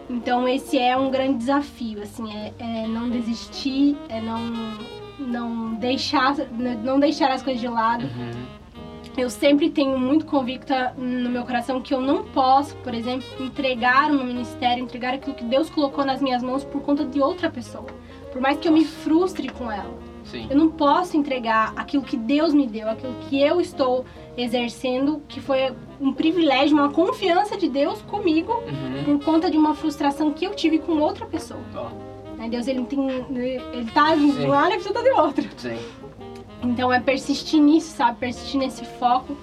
Né? 0.09 0.17
Então 0.17 0.47
esse 0.49 0.79
é 0.79 0.97
um 0.97 1.11
grande 1.11 1.39
desafio, 1.39 2.03
assim, 2.03 2.33
é, 2.35 2.53
é 2.59 2.87
não 2.87 3.09
desistir, 3.11 3.97
é 4.09 4.21
não 4.21 4.41
não 5.19 5.75
deixar 5.75 6.35
não 6.83 6.99
deixar 6.99 7.31
as 7.31 7.43
coisas 7.43 7.61
de 7.61 7.69
lado, 7.69 8.05
Uhum. 8.05 8.33
eu 9.17 9.31
sempre 9.31 9.71
tenho 9.71 9.97
muito 9.99 10.27
convicta 10.27 10.93
no 10.99 11.31
meu 11.31 11.45
coração 11.45 11.81
que 11.81 11.95
eu 11.95 12.01
não 12.01 12.25
posso, 12.25 12.75
por 12.79 12.93
exemplo, 12.93 13.25
entregar 13.39 14.11
o 14.11 14.15
meu 14.15 14.25
ministério, 14.25 14.83
entregar 14.83 15.15
aquilo 15.15 15.35
que 15.37 15.45
Deus 15.45 15.71
colocou 15.71 16.05
nas 16.05 16.21
minhas 16.21 16.43
mãos 16.43 16.65
por 16.65 16.83
conta 16.83 17.05
de 17.05 17.21
outra 17.21 17.49
pessoa. 17.49 17.87
Por 18.33 18.41
mais 18.41 18.59
que 18.59 18.67
eu 18.67 18.73
me 18.73 18.85
frustre 18.85 19.49
com 19.49 19.71
ela. 19.71 20.14
Sim. 20.25 20.47
Eu 20.51 20.57
não 20.57 20.71
posso 20.71 21.17
entregar 21.17 21.73
aquilo 21.77 22.03
que 22.03 22.17
Deus 22.17 22.53
me 22.55 22.67
deu, 22.67 22.89
aquilo 22.89 23.15
que 23.29 23.41
eu 23.41 23.61
estou 23.61 24.05
exercendo, 24.37 25.23
que 25.29 25.41
foi 25.41 25.73
um 26.01 26.13
privilégio, 26.13 26.77
uma 26.77 26.91
confiança 26.91 27.57
de 27.57 27.69
Deus 27.69 28.03
comigo, 28.03 28.53
Uhum. 28.53 29.19
por 29.19 29.25
conta 29.25 29.51
de 29.51 29.57
uma 29.57 29.75
frustração 29.75 30.33
que 30.33 30.45
eu 30.45 30.55
tive 30.55 30.79
com 30.79 30.93
outra 30.99 31.25
pessoa. 31.27 31.61
Né? 32.37 32.49
Deus, 32.49 32.67
ele 32.67 32.85
tem. 32.85 33.09
Ele 33.09 33.91
tá 33.93 34.15
de 34.15 34.23
um 34.25 34.49
lado 34.49 34.75
e 34.75 34.81
você 34.81 34.93
tá 34.93 35.03
de 35.03 35.11
outro. 35.11 35.45
Sim. 35.57 35.79
Então 36.63 36.93
é 36.93 36.99
persistir 36.99 37.61
nisso, 37.61 37.95
sabe? 37.97 38.19
Persistir 38.19 38.59
nesse 38.59 38.85
foco. 38.85 39.37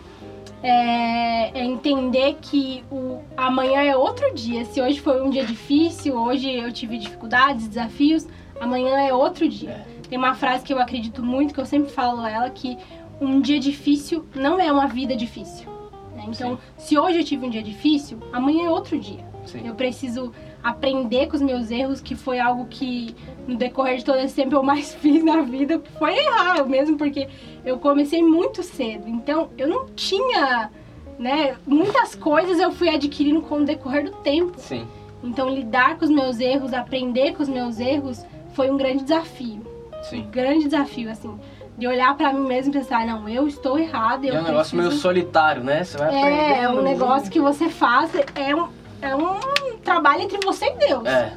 É, 0.63 1.59
é 1.59 1.65
entender 1.65 2.37
que 2.39 2.83
o 2.91 3.19
amanhã 3.35 3.81
é 3.81 3.95
outro 3.95 4.31
dia. 4.33 4.63
Se 4.65 4.79
hoje 4.81 4.99
foi 4.99 5.21
um 5.21 5.29
dia 5.29 5.43
difícil, 5.43 6.15
hoje 6.15 6.51
eu 6.51 6.71
tive 6.71 6.97
dificuldades, 6.99 7.67
desafios, 7.67 8.27
amanhã 8.59 8.99
é 8.99 9.11
outro 9.13 9.47
dia. 9.49 9.83
Tem 10.11 10.17
uma 10.17 10.35
frase 10.35 10.65
que 10.65 10.73
eu 10.73 10.77
acredito 10.77 11.23
muito, 11.23 11.53
que 11.53 11.59
eu 11.61 11.65
sempre 11.65 11.89
falo 11.89 12.27
ela, 12.27 12.49
que 12.49 12.77
um 13.21 13.39
dia 13.39 13.57
difícil 13.57 14.25
não 14.35 14.59
é 14.59 14.69
uma 14.69 14.85
vida 14.85 15.15
difícil. 15.15 15.71
né? 16.13 16.25
Então, 16.27 16.59
se 16.77 16.99
hoje 16.99 17.19
eu 17.19 17.23
tive 17.23 17.45
um 17.45 17.49
dia 17.49 17.63
difícil, 17.63 18.19
amanhã 18.33 18.65
é 18.65 18.69
outro 18.69 18.99
dia. 18.99 19.23
Sim. 19.45 19.65
Eu 19.65 19.73
preciso 19.73 20.33
aprender 20.61 21.27
com 21.27 21.37
os 21.37 21.41
meus 21.41 21.71
erros, 21.71 22.01
que 22.01 22.13
foi 22.13 22.41
algo 22.41 22.65
que 22.65 23.15
no 23.47 23.55
decorrer 23.55 23.99
de 23.99 24.03
todo 24.03 24.17
esse 24.17 24.35
tempo 24.35 24.53
eu 24.53 24.61
mais 24.61 24.93
fiz 24.99 25.23
na 25.23 25.43
vida, 25.43 25.81
foi 25.97 26.13
errar 26.13 26.65
mesmo, 26.65 26.97
porque 26.97 27.29
eu 27.63 27.79
comecei 27.79 28.21
muito 28.21 28.61
cedo. 28.63 29.07
Então 29.07 29.49
eu 29.57 29.65
não 29.65 29.85
tinha, 29.95 30.69
né, 31.17 31.55
muitas 31.65 32.15
coisas 32.15 32.59
eu 32.59 32.73
fui 32.73 32.89
adquirindo 32.89 33.41
com 33.43 33.59
o 33.59 33.65
decorrer 33.65 34.03
do 34.03 34.17
tempo. 34.17 34.55
Sim. 34.57 34.85
Então 35.23 35.49
lidar 35.49 35.97
com 35.97 36.03
os 36.03 36.11
meus 36.11 36.37
erros, 36.41 36.73
aprender 36.73 37.31
com 37.31 37.43
os 37.43 37.49
meus 37.49 37.79
erros, 37.79 38.25
foi 38.53 38.69
um 38.69 38.75
grande 38.75 39.03
desafio. 39.03 39.70
Sim. 40.03 40.21
Um 40.21 40.31
grande 40.31 40.65
desafio, 40.65 41.09
assim, 41.09 41.39
de 41.77 41.87
olhar 41.87 42.15
pra 42.15 42.33
mim 42.33 42.47
mesmo 42.47 42.71
e 42.71 42.77
pensar, 42.77 43.05
não, 43.05 43.27
eu 43.27 43.47
estou 43.47 43.77
errado, 43.77 44.25
eu 44.25 44.35
é 44.35 44.39
um 44.39 44.43
negócio 44.43 44.75
preciso... 44.75 44.77
meio 44.77 44.91
solitário, 44.91 45.63
né? 45.63 45.83
Você 45.83 45.97
vai. 45.97 46.13
É, 46.13 46.59
é 46.63 46.69
um 46.69 46.81
negócio 46.81 47.29
que 47.31 47.39
você 47.39 47.69
faz, 47.69 48.11
é 48.35 48.55
um, 48.55 48.67
é 49.01 49.15
um 49.15 49.77
trabalho 49.83 50.23
entre 50.23 50.39
você 50.45 50.65
e 50.65 50.77
Deus. 50.77 51.05
É. 51.05 51.33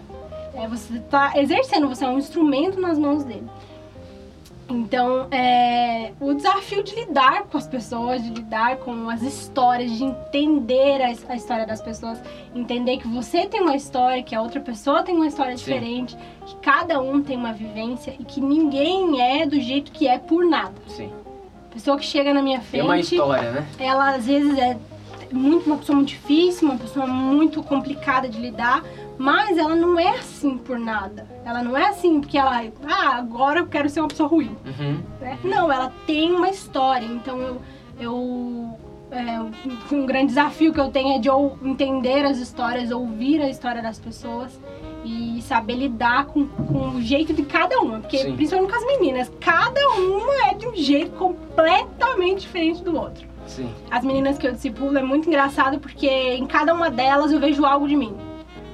É, 0.57 0.69
você 0.69 1.01
tá 1.11 1.33
exercendo, 1.37 1.89
você 1.89 2.05
é 2.05 2.09
um 2.09 2.19
instrumento 2.19 2.81
nas 2.81 2.97
mãos 2.97 3.25
dele. 3.25 3.49
Então, 4.69 5.29
é, 5.31 6.13
o 6.19 6.33
desafio 6.33 6.83
de 6.83 6.95
lidar 6.95 7.45
com 7.45 7.59
as 7.59 7.67
pessoas, 7.67 8.23
de 8.23 8.31
lidar 8.31 8.79
com 8.79 9.11
as 9.11 9.23
histórias, 9.23 9.91
de 9.93 10.05
entender 10.05 11.03
a, 11.03 11.33
a 11.33 11.37
história 11.37 11.67
das 11.67 11.83
pessoas, 11.83 12.19
entender 12.55 12.97
que 12.99 13.07
você 13.07 13.47
tem 13.47 13.61
uma 13.61 13.77
história, 13.77 14.23
que 14.23 14.35
a 14.35 14.41
outra 14.41 14.61
pessoa 14.61 15.03
tem 15.03 15.15
uma 15.15 15.27
história 15.27 15.57
Sim. 15.57 15.65
diferente, 15.65 16.17
que 16.47 16.57
cada 16.57 17.01
um 17.01 17.23
tem 17.23 17.37
uma 17.37 17.53
vivência 17.53 18.15
e 18.19 18.25
que 18.25 18.41
ninguém 18.41 19.21
é 19.21 19.47
do 19.47 19.61
jeito 19.61 19.93
que 19.93 20.09
é 20.09 20.19
por 20.19 20.45
nada. 20.47 20.75
Sim. 20.89 21.13
A 21.71 21.75
pessoa 21.75 21.99
que 21.99 22.05
chega 22.05 22.33
na 22.33 22.41
minha 22.41 22.59
Tem 22.61 22.81
frente, 22.81 22.85
uma 22.85 22.99
história, 22.99 23.51
né? 23.51 23.67
ela 23.79 24.15
às 24.15 24.27
vezes 24.27 24.57
é 24.59 24.79
muito 25.33 25.67
uma 25.67 25.77
pessoa 25.77 25.97
muito 25.97 26.09
difícil, 26.09 26.69
uma 26.69 26.79
pessoa 26.79 27.07
muito 27.07 27.63
complicada 27.63 28.29
de 28.29 28.39
lidar, 28.39 28.83
mas 29.19 29.57
ela 29.57 29.75
não 29.75 29.99
é 29.99 30.19
assim 30.19 30.59
por 30.59 30.79
nada. 30.79 31.27
Ela 31.45 31.63
não 31.63 31.77
é 31.77 31.89
assim 31.89 32.21
porque 32.21 32.39
ela, 32.39 32.63
ah, 32.87 33.17
agora 33.17 33.61
eu 33.61 33.67
quero 33.67 33.89
ser 33.89 34.01
uma 34.01 34.09
pessoa 34.09 34.29
ruim. 34.29 34.57
Uhum. 34.67 35.01
né? 35.21 35.39
Não, 35.45 35.71
ela 35.73 35.93
tem 36.07 36.33
uma 36.33 36.49
história. 36.49 37.07
Então 37.07 37.41
eu, 37.41 37.63
eu 37.99 38.79
é, 39.11 39.95
um 39.95 40.07
grande 40.07 40.27
desafio 40.27 40.73
que 40.73 40.81
eu 40.81 40.91
tenho 40.91 41.17
é 41.17 41.19
de 41.19 41.29
eu 41.29 41.57
entender 41.63 42.25
as 42.25 42.39
histórias, 42.39 42.91
ouvir 42.91 43.41
a 43.41 43.49
história 43.49 43.81
das 43.81 43.99
pessoas 43.99 44.59
e 45.05 45.41
saber 45.43 45.75
lidar 45.75 46.27
com, 46.27 46.47
com 46.47 46.97
o 46.97 47.03
jeito 47.03 47.33
de 47.33 47.43
cada 47.45 47.79
uma. 47.79 48.01
Porque, 48.01 48.19
Sim. 48.19 48.35
principalmente 48.35 48.73
com 48.73 48.79
as 48.79 48.87
meninas, 48.87 49.33
cada 49.41 49.89
uma 49.99 50.51
é 50.51 50.55
de 50.55 50.67
um 50.67 50.75
jeito 50.75 51.13
completamente 51.13 52.41
diferente 52.41 52.83
do 52.83 52.97
outro. 52.97 53.34
Sim. 53.47 53.73
As 53.91 54.05
meninas 54.05 54.39
que 54.39 54.47
eu 54.47 54.53
discipulo 54.53 54.97
é 54.99 55.03
muito 55.03 55.29
engraçado 55.29 55.79
porque 55.79 56.09
em 56.09 56.47
cada 56.47 56.73
uma 56.75 56.91
delas 56.91 57.31
eu 57.33 57.39
vejo 57.41 57.65
algo 57.65 57.87
de 57.87 57.97
mim. 57.97 58.15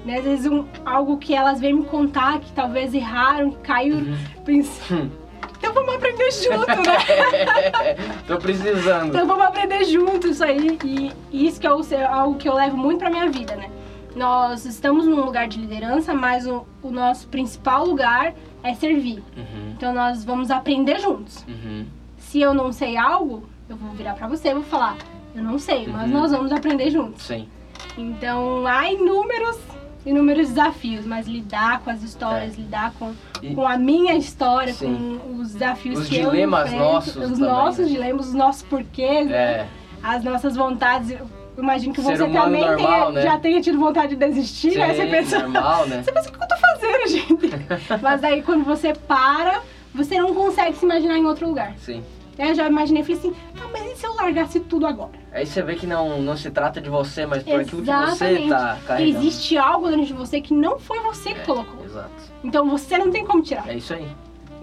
Né? 0.04 0.18
Às 0.18 0.24
vezes 0.24 0.46
um, 0.50 0.64
algo 0.84 1.18
que 1.18 1.34
elas 1.34 1.60
vêm 1.60 1.74
me 1.74 1.84
contar, 1.84 2.40
que 2.40 2.50
talvez 2.52 2.94
erraram, 2.94 3.50
que 3.50 3.58
caiu. 3.58 3.96
Uhum. 3.96 4.16
Pense, 4.44 4.94
Hum. 4.94 5.10
então 5.58 5.74
vamos 5.74 5.94
aprender 5.94 6.30
junto, 6.32 6.66
né? 6.66 7.94
Tô 8.26 8.38
precisando. 8.38 9.08
Então 9.08 9.26
vamos 9.26 9.44
aprender 9.44 9.84
junto 9.84 10.28
isso 10.28 10.42
aí. 10.42 10.78
E, 10.84 11.12
e 11.30 11.46
isso 11.46 11.60
que 11.60 11.66
é 11.66 11.72
o- 11.72 11.82
é 11.90 12.04
algo 12.04 12.36
que 12.38 12.48
eu 12.48 12.54
levo 12.54 12.76
muito 12.76 12.98
pra 13.00 13.10
minha 13.10 13.28
vida, 13.28 13.54
né? 13.56 13.68
Nós 14.16 14.64
estamos 14.64 15.06
num 15.06 15.24
lugar 15.24 15.46
de 15.46 15.58
liderança, 15.60 16.12
mas 16.14 16.46
o, 16.46 16.66
o 16.82 16.90
nosso 16.90 17.28
principal 17.28 17.84
lugar 17.86 18.34
é 18.62 18.74
servir. 18.74 19.22
Uhum. 19.36 19.72
Então 19.76 19.92
nós 19.94 20.24
vamos 20.24 20.50
aprender 20.50 20.98
juntos. 20.98 21.44
Uhum. 21.46 21.84
Se 22.16 22.40
eu 22.40 22.52
não 22.54 22.72
sei 22.72 22.96
algo, 22.96 23.48
eu 23.70 23.76
vou 23.76 23.90
virar 23.92 24.14
pra 24.14 24.26
você 24.26 24.48
e 24.48 24.54
vou 24.54 24.62
falar, 24.64 24.96
eu 25.34 25.42
não 25.42 25.58
sei, 25.58 25.86
mas 25.86 26.10
Uhum. 26.10 26.20
nós 26.20 26.32
vamos 26.32 26.52
aprender 26.52 26.90
juntos. 26.90 27.22
Sim. 27.22 27.48
Então 27.96 28.66
há 28.66 28.90
inúmeros, 28.90 29.58
inúmeros 30.04 30.48
desafios, 30.48 31.06
mas 31.06 31.26
lidar 31.26 31.80
com 31.80 31.90
as 31.90 32.02
histórias, 32.02 32.56
lidar 32.56 32.92
com, 32.98 33.10
É. 33.42 33.46
E- 33.46 33.54
com 33.54 33.66
a 33.66 33.76
minha 33.78 34.14
história, 34.16 34.72
Sim. 34.72 35.20
com 35.22 35.36
os 35.40 35.52
desafios 35.52 36.00
Os 36.00 36.08
que 36.08 36.18
eu 36.18 36.30
dilemas 36.30 36.66
enfrento, 36.66 36.84
nossos 36.84 37.16
os 37.16 37.22
também, 37.22 37.38
nossos 37.40 37.86
né? 37.86 37.92
dilemas, 37.92 38.26
os 38.28 38.34
nossos 38.34 38.62
porquês, 38.62 39.26
né? 39.28 39.36
É. 39.36 39.66
as 40.02 40.24
nossas 40.24 40.56
vontades. 40.56 41.10
Eu 41.10 41.28
imagino 41.62 41.92
que 41.92 42.00
Ser 42.00 42.16
você 42.16 42.26
também 42.26 42.62
normal, 42.62 42.76
tenha, 42.76 43.10
né? 43.10 43.22
já 43.22 43.38
tenha 43.38 43.60
tido 43.60 43.78
vontade 43.78 44.08
de 44.10 44.16
desistir, 44.16 44.78
né? 44.78 44.94
Você 44.94 45.02
Sim, 45.04 45.10
pensa, 45.10 45.38
normal, 45.40 45.86
né? 45.86 46.00
você 46.02 46.10
pensa, 46.12 46.28
o 46.30 46.32
que 46.32 46.42
eu 46.42 46.48
tô 46.48 46.56
fazendo, 46.56 47.06
gente? 47.08 47.50
Mas 48.00 48.20
daí 48.22 48.42
quando 48.42 48.64
você 48.64 48.94
para, 48.94 49.60
você 49.94 50.18
não 50.18 50.34
consegue 50.34 50.74
se 50.76 50.84
imaginar 50.86 51.18
em 51.18 51.26
outro 51.26 51.46
lugar. 51.46 51.74
Sim. 51.78 52.02
Eu 52.48 52.54
já 52.54 52.66
imaginei, 52.66 53.02
falei 53.02 53.18
assim, 53.18 53.34
ah, 53.60 53.66
mas 53.72 53.92
e 53.92 53.96
se 53.96 54.06
eu 54.06 54.14
largasse 54.14 54.60
tudo 54.60 54.86
agora? 54.86 55.10
Aí 55.32 55.44
você 55.44 55.62
vê 55.62 55.74
que 55.74 55.86
não, 55.86 56.22
não 56.22 56.36
se 56.36 56.50
trata 56.50 56.80
de 56.80 56.88
você, 56.88 57.26
mas 57.26 57.42
por 57.42 57.60
aquilo 57.60 57.82
que 57.82 57.86
você 57.90 58.48
tá 58.48 58.78
carregando. 58.86 59.18
Existe 59.18 59.58
algo 59.58 59.88
dentro 59.88 60.06
de 60.06 60.12
você 60.14 60.40
que 60.40 60.54
não 60.54 60.78
foi 60.78 61.00
você 61.00 61.34
que 61.34 61.40
É, 61.40 61.44
colocou. 61.44 61.84
Exato. 61.84 62.10
Então 62.42 62.68
você 62.68 62.96
não 62.96 63.10
tem 63.10 63.24
como 63.26 63.42
tirar. 63.42 63.68
É 63.68 63.76
isso 63.76 63.92
aí. 63.92 64.02
né? 64.02 64.14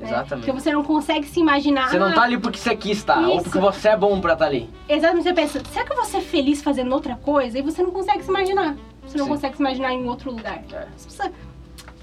Exatamente. 0.02 0.46
Porque 0.46 0.52
você 0.60 0.72
não 0.72 0.84
consegue 0.84 1.28
se 1.28 1.40
imaginar. 1.40 1.90
Você 1.90 2.00
não 2.00 2.14
tá 2.14 2.24
ali 2.24 2.38
porque 2.40 2.58
você 2.58 2.76
quis 2.76 2.98
estar, 2.98 3.20
ou 3.20 3.36
Isso. 3.36 3.44
porque 3.44 3.60
você 3.60 3.90
é 3.90 3.98
bom 3.98 4.20
pra 4.20 4.34
estar 4.34 4.46
ali. 4.46 4.70
Exatamente, 4.90 5.24
você 5.24 5.34
pensa, 5.34 5.62
será 5.72 5.86
que 5.86 5.92
eu 5.92 5.96
vou 5.98 6.06
ser 6.06 6.22
feliz 6.22 6.62
fazendo 6.64 6.92
outra 6.94 7.16
coisa? 7.16 7.58
E 7.60 7.62
você 7.62 7.82
não 7.84 7.92
consegue 7.92 8.24
se 8.24 8.30
imaginar. 8.30 8.76
Você 9.06 9.18
não 9.18 9.26
Sim. 9.26 9.32
consegue 9.32 9.56
se 9.56 9.62
imaginar 9.62 9.94
em 9.94 10.06
outro 10.08 10.32
lugar. 10.32 10.64
É. 10.72 10.88
Você 10.96 11.06
precisa... 11.06 11.32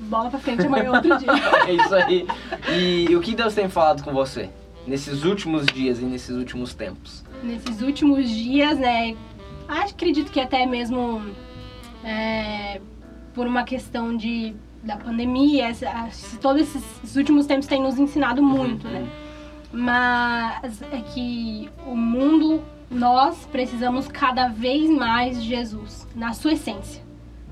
Bola 0.01 0.29
pra 0.29 0.39
frente 0.41 0.67
amanhã, 0.67 0.91
outro 0.93 1.17
dia. 1.19 1.29
É 1.69 1.73
isso 1.73 1.95
aí. 1.95 2.27
E, 3.09 3.15
o 3.17 3.21
que 3.21 3.35
Deus 3.35 3.55
tem 3.55 3.69
falado 3.69 4.03
com 4.03 4.13
você? 4.13 4.51
Nesses 4.87 5.25
últimos 5.25 5.65
dias 5.67 5.99
e 6.01 6.05
nesses 6.05 6.37
últimos 6.37 6.75
tempos. 6.75 7.25
Nesses 7.43 7.81
últimos 7.81 8.29
dias, 8.29 8.79
né? 8.79 9.17
Acho, 9.67 9.95
acredito 9.95 10.31
que 10.31 10.41
até 10.41 10.67
mesmo 10.67 11.23
é, 12.05 12.81
por 13.33 13.47
uma 13.47 13.65
questão 13.65 14.15
de, 14.17 14.55
da 14.83 14.97
pandemia, 14.97 15.69
essa- 15.69 16.37
todos 16.41 16.63
esses, 16.63 17.17
últimos 17.17 17.47
tempos 17.47 17.67
têm 17.67 17.83
nos 17.83 17.99
ensinado 17.99 18.43
muito, 18.43 18.87
Uhum. 18.87 18.93
né? 18.93 19.09
Mas 19.73 20.83
é 20.93 21.01
que 21.01 21.69
o 21.87 21.97
mundo, 21.97 22.63
nós 22.91 23.47
precisamos 23.51 24.07
cada 24.07 24.49
vez 24.49 24.89
mais 24.91 25.43
de 25.43 25.49
Jesus, 25.49 26.07
na 26.15 26.33
sua 26.33 26.53
essência. 26.53 27.03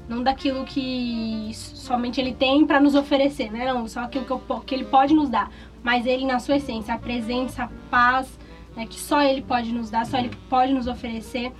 Não 0.09 0.23
daquilo 0.23 0.65
que 0.65 1.51
somente 1.55 2.21
ele 2.21 2.33
tem 2.35 2.67
para 2.67 2.79
nos 2.79 2.95
oferecer, 2.95 3.51
né? 3.51 3.65
Não, 3.73 3.89
só 3.89 4.01
aquilo 4.01 4.25
que, 4.25 4.31
eu 4.31 4.39
que 4.67 4.75
ele 4.75 4.85
pode 4.85 5.15
nos 5.15 5.29
dar. 5.31 5.51
Mas 5.83 6.07
ele 6.07 6.25
na 6.25 6.39
sua 6.39 6.57
essência, 6.57 6.95
a 6.95 6.99
presença, 6.99 7.65
a 7.65 7.69
paz, 7.91 8.39
né, 8.77 8.87
que 8.87 8.99
só 8.99 9.21
ele 9.23 9.43
pode 9.43 9.73
nos 9.73 9.91
dar, 9.91 10.07
só 10.07 10.19
ele 10.19 10.31
pode 10.49 10.73
nos 10.73 10.87
oferecer. 10.87 11.53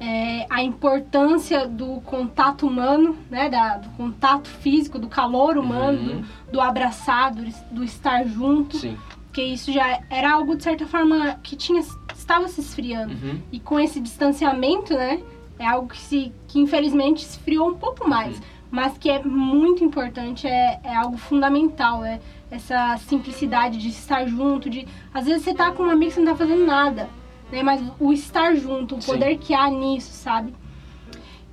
É, 0.00 0.46
a 0.48 0.62
importância 0.62 1.66
do 1.66 2.00
contato 2.02 2.64
humano, 2.66 3.16
né? 3.28 3.48
Da, 3.48 3.78
do 3.78 3.88
contato 3.96 4.48
físico, 4.48 4.96
do 4.96 5.08
calor 5.08 5.58
humano, 5.58 5.98
Uhum. 6.12 6.20
do, 6.46 6.52
do 6.52 6.60
abraçar, 6.60 7.32
do, 7.34 7.42
do 7.72 7.82
estar 7.82 8.24
junto 8.24 8.76
Sim. 8.78 8.96
porque 9.24 9.42
isso 9.42 9.72
já 9.72 10.00
era 10.08 10.32
algo 10.34 10.56
de 10.56 10.62
certa 10.62 10.86
forma 10.86 11.34
que 11.42 11.56
tinha 11.56 11.82
estava 12.14 12.46
se 12.46 12.60
esfriando 12.60 13.12
Uhum. 13.14 13.40
e 13.50 13.58
com 13.58 13.78
esse 13.80 13.98
distanciamento 14.00 14.94
né 14.94 15.20
é 15.58 15.66
algo 15.66 15.88
que 15.88 15.98
se 15.98 16.32
que 16.46 16.60
infelizmente 16.60 17.24
esfriou 17.24 17.68
um 17.68 17.74
pouco 17.74 18.08
mais 18.08 18.36
Uhum. 18.36 18.42
mas 18.70 18.96
que 18.98 19.10
é 19.10 19.20
muito 19.22 19.82
importante 19.82 20.46
é, 20.46 20.78
é 20.84 20.94
algo 20.94 21.16
fundamental 21.18 22.04
é 22.04 22.20
essa 22.50 22.96
simplicidade 22.98 23.78
de 23.78 23.88
estar 23.88 24.26
junto 24.26 24.68
de 24.70 24.86
às 25.12 25.26
vezes 25.26 25.42
você 25.42 25.54
tá 25.54 25.70
com 25.72 25.82
um 25.84 25.90
amigo 25.90 26.10
que 26.10 26.14
você 26.14 26.20
não 26.20 26.32
tá 26.32 26.38
fazendo 26.38 26.64
nada 26.64 27.08
né 27.52 27.62
mas 27.62 27.80
o 28.00 28.12
estar 28.12 28.54
junto 28.54 28.96
o 28.96 29.02
Sim. 29.02 29.12
poder 29.12 29.36
que 29.38 29.52
há 29.54 29.68
nisso 29.70 30.10
sabe 30.12 30.54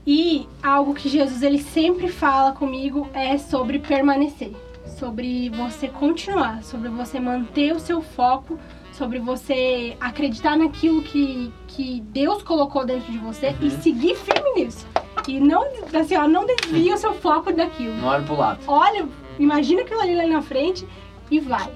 e 0.07 0.47
algo 0.61 0.93
que 0.93 1.09
Jesus 1.09 1.41
ele 1.41 1.59
sempre 1.61 2.07
fala 2.09 2.51
comigo 2.51 3.09
é 3.13 3.37
sobre 3.39 3.79
permanecer, 3.79 4.51
sobre 4.99 5.49
você 5.49 5.87
continuar, 5.87 6.61
sobre 6.63 6.89
você 6.89 7.19
manter 7.19 7.73
o 7.75 7.79
seu 7.79 8.01
foco, 8.03 8.59
sobre 8.93 9.17
você 9.17 9.97
acreditar 9.99 10.55
naquilo 10.57 11.01
que, 11.01 11.51
que 11.67 12.01
Deus 12.01 12.43
colocou 12.43 12.85
dentro 12.85 13.11
de 13.11 13.17
você 13.17 13.55
e 13.59 13.65
Uhum. 13.65 13.81
seguir 13.81 14.15
firme 14.15 14.51
nisso. 14.63 14.85
E 15.27 15.39
não, 15.39 15.65
assim, 15.99 16.15
ó, 16.15 16.27
não 16.27 16.45
desvia 16.45 16.93
o 16.93 16.97
seu 16.99 17.13
foco 17.15 17.51
daquilo. 17.51 17.95
Não 17.95 18.07
olha 18.09 18.21
pro 18.23 18.37
lado. 18.37 18.59
Olha, 18.67 19.07
imagina 19.39 19.81
aquilo 19.81 20.01
ali 20.01 20.15
lá 20.15 20.27
na 20.27 20.41
frente 20.41 20.87
e 21.29 21.39
vai. 21.39 21.71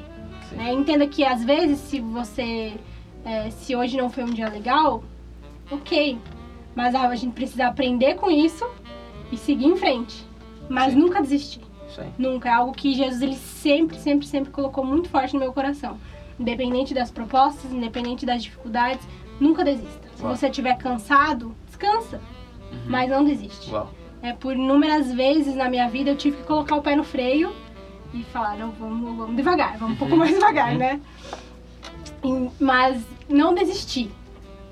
Sim. 0.50 0.56
né? 0.56 0.74
Entenda 0.74 1.08
que 1.08 1.24
às 1.24 1.43
vezes 1.43 1.80
se 1.80 2.00
você 2.00 2.74
é, 3.26 3.50
se 3.50 3.76
hoje 3.76 3.98
não 3.98 4.10
foi 4.10 4.24
um 4.24 4.34
dia 4.34 4.50
legal, 4.50 5.04
ok. 5.69 6.17
Mas 6.76 6.95
a 6.95 7.13
gente 7.15 7.34
precisa 7.34 7.67
aprender 7.67 8.15
com 8.15 8.32
isso 8.32 8.67
e 9.32 9.38
seguir 9.38 9.65
em 9.65 9.76
frente. 9.76 10.26
Mas 10.69 10.93
Sim. 10.93 11.00
nunca 11.00 11.22
desistir. 11.22 11.62
Aí. 11.98 12.10
Nunca. 12.17 12.50
É 12.50 12.54
algo 12.54 12.72
que 12.72 12.93
Jesus 12.93 13.22
ele 13.22 13.36
sempre, 13.36 13.98
sempre, 13.98 14.26
sempre 14.26 14.52
colocou 14.52 14.86
muito 14.86 15.10
forte 15.10 15.34
no 15.34 15.39
meu 15.39 15.52
coração. 15.52 15.98
Independente 16.39 16.93
das 16.93 17.12
propostas, 17.12 17.72
independente 17.72 18.26
das 18.26 18.43
dificuldades, 18.43 19.06
nunca 19.39 19.63
desista. 19.63 20.08
Se 20.15 20.24
Uau. 20.24 20.36
você 20.36 20.48
estiver 20.48 20.78
cansado, 20.78 21.54
descansa. 21.65 22.22
Uhum. 22.72 22.80
Mas 22.88 23.10
não 23.10 23.24
desiste. 23.26 23.69
Uau. 23.72 23.91
É, 24.21 24.34
por 24.34 24.53
inúmeras 24.53 25.12
vezes 25.13 25.55
na 25.55 25.69
minha 25.69 25.88
vida 25.88 26.10
eu 26.12 26.15
tive 26.15 26.38
que 26.38 26.43
colocar 26.43 26.75
o 26.75 26.82
pé 26.82 26.95
no 26.95 27.03
freio 27.03 27.53
e 28.13 28.23
falar, 28.23 28.58
não, 28.58 28.71
vamos, 28.71 29.15
vamos 29.17 29.36
devagar, 29.36 29.77
vamos 29.77 29.95
um 29.95 29.97
pouco 29.97 30.13
Uhum. 30.13 30.19
mais 30.19 30.32
devagar, 30.34 30.71
Uhum. 30.73 30.77
né? 30.77 30.99
E- 32.23 32.49
mas 32.60 33.01
não 33.29 33.53
desistir. 33.53 34.12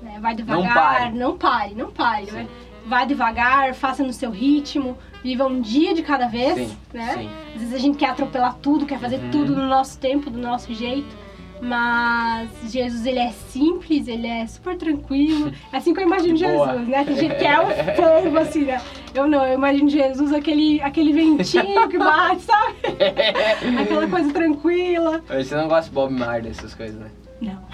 né? 0.02 0.18
Vai 0.20 0.34
devagar, 0.34 0.74
pare. 0.74 1.12
não 1.18 1.36
pare, 1.36 1.74
não 1.74 1.90
pare. 1.90 2.30
Né? 2.30 2.46
Vai 2.86 3.04
devagar, 3.06 3.74
faça 3.74 4.02
no 4.04 4.12
seu 4.12 4.30
ritmo, 4.30 4.96
viva 5.24 5.44
um 5.46 5.60
dia 5.60 5.92
de 5.92 6.02
cada 6.02 6.28
vez, 6.28 6.54
Sim. 6.70 6.76
né? 6.94 7.14
Sim. 7.14 7.30
Às 7.54 7.60
vezes 7.62 7.74
a 7.74 7.78
gente 7.78 7.98
quer 7.98 8.10
atropelar 8.10 8.54
tudo, 8.62 8.86
quer 8.86 8.98
fazer 9.00 9.16
Uhum. 9.16 9.30
tudo 9.30 9.56
no 9.56 9.66
nosso 9.66 9.98
tempo, 9.98 10.30
do 10.30 10.38
nosso 10.38 10.72
jeito. 10.72 11.08
Mas 11.60 12.50
Jesus, 12.70 13.04
ele 13.06 13.18
é 13.18 13.30
simples, 13.30 14.06
ele 14.08 14.26
é 14.26 14.46
super 14.46 14.76
tranquilo. 14.76 15.52
Assim 15.72 15.92
que 15.92 16.00
eu 16.00 16.06
imagino 16.06 16.38
Boa. 16.38 16.68
Jesus, 16.68 16.88
né? 16.88 17.04
Tem 17.04 17.16
gente 17.16 17.34
que 17.36 17.46
é 17.46 17.60
o 17.60 17.66
fogo, 17.96 18.38
assim, 18.38 18.64
né? 18.64 18.80
Eu 19.14 19.26
não, 19.26 19.44
eu 19.44 19.54
imagino 19.54 19.88
Jesus, 19.88 20.32
aquele, 20.32 20.80
aquele 20.82 21.12
ventinho 21.12 21.88
que 21.88 21.98
bate, 21.98 22.42
sabe? 22.42 22.76
Aquela 23.80 24.06
coisa 24.08 24.32
tranquila. 24.32 25.22
Você 25.28 25.56
não 25.56 25.68
gosta 25.68 25.88
de 25.88 25.90
Bob 25.90 26.12
Marley, 26.12 26.50
essas 26.50 26.74
coisas, 26.74 26.98
né? 26.98 27.10
Não. 27.40 27.58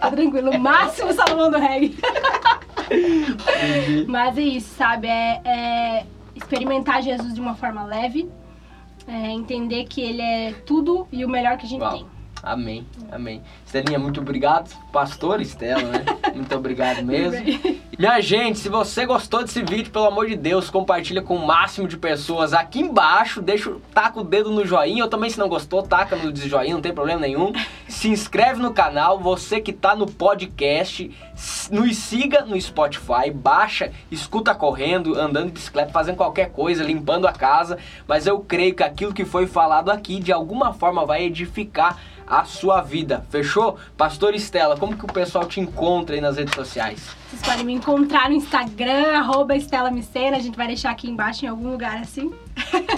tá 0.00 0.10
tranquilo. 0.10 0.50
O 0.50 0.58
máximo 0.58 1.12
Salomão 1.12 1.50
do 1.50 1.58
reggae. 1.58 1.96
Mas 4.08 4.36
é 4.36 4.42
isso, 4.42 4.74
sabe? 4.76 5.06
É, 5.08 5.40
é 5.44 6.06
experimentar 6.34 7.02
Jesus 7.02 7.34
de 7.34 7.40
uma 7.40 7.54
forma 7.54 7.84
leve. 7.84 8.28
É, 9.06 9.30
entender 9.30 9.84
que 9.84 10.00
ele 10.00 10.22
é 10.22 10.52
tudo 10.52 11.06
e 11.12 11.24
o 11.24 11.28
melhor 11.28 11.56
que 11.56 11.66
a 11.66 11.68
gente 11.68 11.82
Uau. 11.82 11.92
tem. 11.92 12.13
Amém, 12.44 12.86
amém. 13.10 13.42
Estelinha, 13.64 13.98
muito 13.98 14.20
obrigado. 14.20 14.70
Pastor 14.92 15.40
Estela, 15.40 15.82
né? 15.82 16.04
Muito 16.34 16.54
obrigado 16.54 17.02
mesmo. 17.02 17.42
Minha 17.98 18.20
gente, 18.20 18.58
se 18.58 18.68
você 18.68 19.06
gostou 19.06 19.42
desse 19.42 19.62
vídeo, 19.62 19.90
pelo 19.90 20.06
amor 20.06 20.26
de 20.26 20.36
Deus, 20.36 20.68
compartilha 20.68 21.22
com 21.22 21.36
o 21.36 21.46
máximo 21.46 21.88
de 21.88 21.96
pessoas 21.96 22.52
aqui 22.52 22.80
embaixo. 22.80 23.40
Deixa, 23.40 23.72
taca 23.94 24.20
o 24.20 24.24
dedo 24.24 24.50
no 24.50 24.66
joinha. 24.66 25.02
Eu 25.02 25.08
também, 25.08 25.30
se 25.30 25.38
não 25.38 25.48
gostou, 25.48 25.82
taca 25.82 26.16
no 26.16 26.36
joinha, 26.36 26.74
não 26.74 26.82
tem 26.82 26.92
problema 26.92 27.20
nenhum. 27.20 27.52
Se 27.88 28.08
inscreve 28.08 28.60
no 28.60 28.74
canal. 28.74 29.18
Você 29.20 29.60
que 29.60 29.72
tá 29.72 29.96
no 29.96 30.06
podcast, 30.06 31.10
nos 31.70 31.96
siga 31.96 32.44
no 32.44 32.60
Spotify, 32.60 33.30
baixa, 33.32 33.90
escuta 34.10 34.54
correndo, 34.54 35.18
andando 35.18 35.46
de 35.46 35.52
bicicleta, 35.52 35.92
fazendo 35.92 36.16
qualquer 36.16 36.50
coisa, 36.50 36.84
limpando 36.84 37.26
a 37.26 37.32
casa. 37.32 37.78
Mas 38.06 38.26
eu 38.26 38.40
creio 38.40 38.74
que 38.74 38.82
aquilo 38.82 39.14
que 39.14 39.24
foi 39.24 39.46
falado 39.46 39.90
aqui, 39.90 40.20
de 40.20 40.32
alguma 40.32 40.74
forma, 40.74 41.06
vai 41.06 41.24
edificar 41.24 41.98
a 42.26 42.44
sua 42.44 42.80
vida. 42.80 43.24
Fechou? 43.30 43.78
Pastor 43.96 44.34
Estela, 44.34 44.76
como 44.76 44.96
que 44.96 45.04
o 45.04 45.12
pessoal 45.12 45.46
te 45.46 45.60
encontra 45.60 46.14
aí 46.14 46.20
nas 46.20 46.36
redes 46.36 46.54
sociais? 46.54 47.00
Vocês 47.28 47.42
podem 47.42 47.64
me 47.64 47.72
encontrar 47.72 48.28
no 48.28 48.36
Instagram, 48.36 49.16
arroba 49.16 49.56
Estela. 49.56 49.88
A 49.88 50.38
gente 50.38 50.56
vai 50.56 50.66
deixar 50.66 50.90
aqui 50.90 51.08
embaixo 51.08 51.44
em 51.44 51.48
algum 51.48 51.70
lugar 51.70 51.98
assim. 51.98 52.32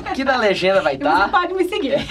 Aqui 0.07 0.25
na 0.25 0.37
legenda 0.37 0.81
vai 0.81 0.95
E 0.95 0.99
você 0.99 1.05
estar. 1.05 1.29
pode 1.31 1.55
me 1.55 1.65
seguir. 1.65 1.97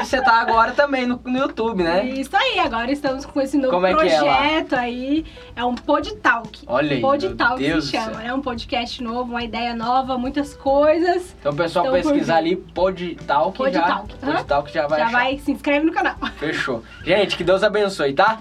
E 0.00 0.04
você 0.06 0.22
tá 0.22 0.40
agora 0.40 0.72
também 0.72 1.04
no, 1.06 1.20
no 1.24 1.38
YouTube, 1.38 1.82
né? 1.82 2.04
Isso 2.06 2.34
aí, 2.34 2.58
agora 2.58 2.90
estamos 2.90 3.26
com 3.26 3.38
esse 3.40 3.58
novo 3.58 3.84
é 3.84 3.94
que 3.94 4.00
é 4.08 4.16
projeto 4.18 4.72
aí. 4.74 5.26
É 5.54 5.62
um 5.64 5.74
Podtalk. 5.74 6.62
Olha 6.66 6.92
aí, 6.94 7.00
Pod 7.02 7.26
meu 7.26 7.36
Talk 7.36 7.58
Deus 7.62 7.84
se 7.86 7.90
chama, 7.90 8.14
céu. 8.14 8.14
né? 8.22 8.32
Um 8.32 8.40
podcast 8.40 9.02
novo, 9.02 9.32
uma 9.32 9.42
ideia 9.44 9.74
nova, 9.74 10.16
muitas 10.16 10.54
coisas. 10.54 11.34
Então 11.38 11.52
o 11.52 11.56
pessoal 11.56 11.86
Então, 11.86 11.96
pesquisar 12.00 12.36
ali 12.36 12.56
Podtalk 12.56 13.58
já. 13.72 13.82
Podtalk, 13.82 14.14
aham. 14.22 14.32
Podtalk 14.32 14.72
já 14.72 14.86
vai 14.86 15.00
Já 15.00 15.06
achar. 15.06 15.18
vai, 15.18 15.38
se 15.38 15.52
inscreve 15.52 15.84
no 15.86 15.92
canal. 15.92 16.14
Fechou. 16.38 16.82
Gente, 17.04 17.36
que 17.36 17.44
Deus 17.44 17.62
abençoe, 17.62 18.14
tá? 18.14 18.38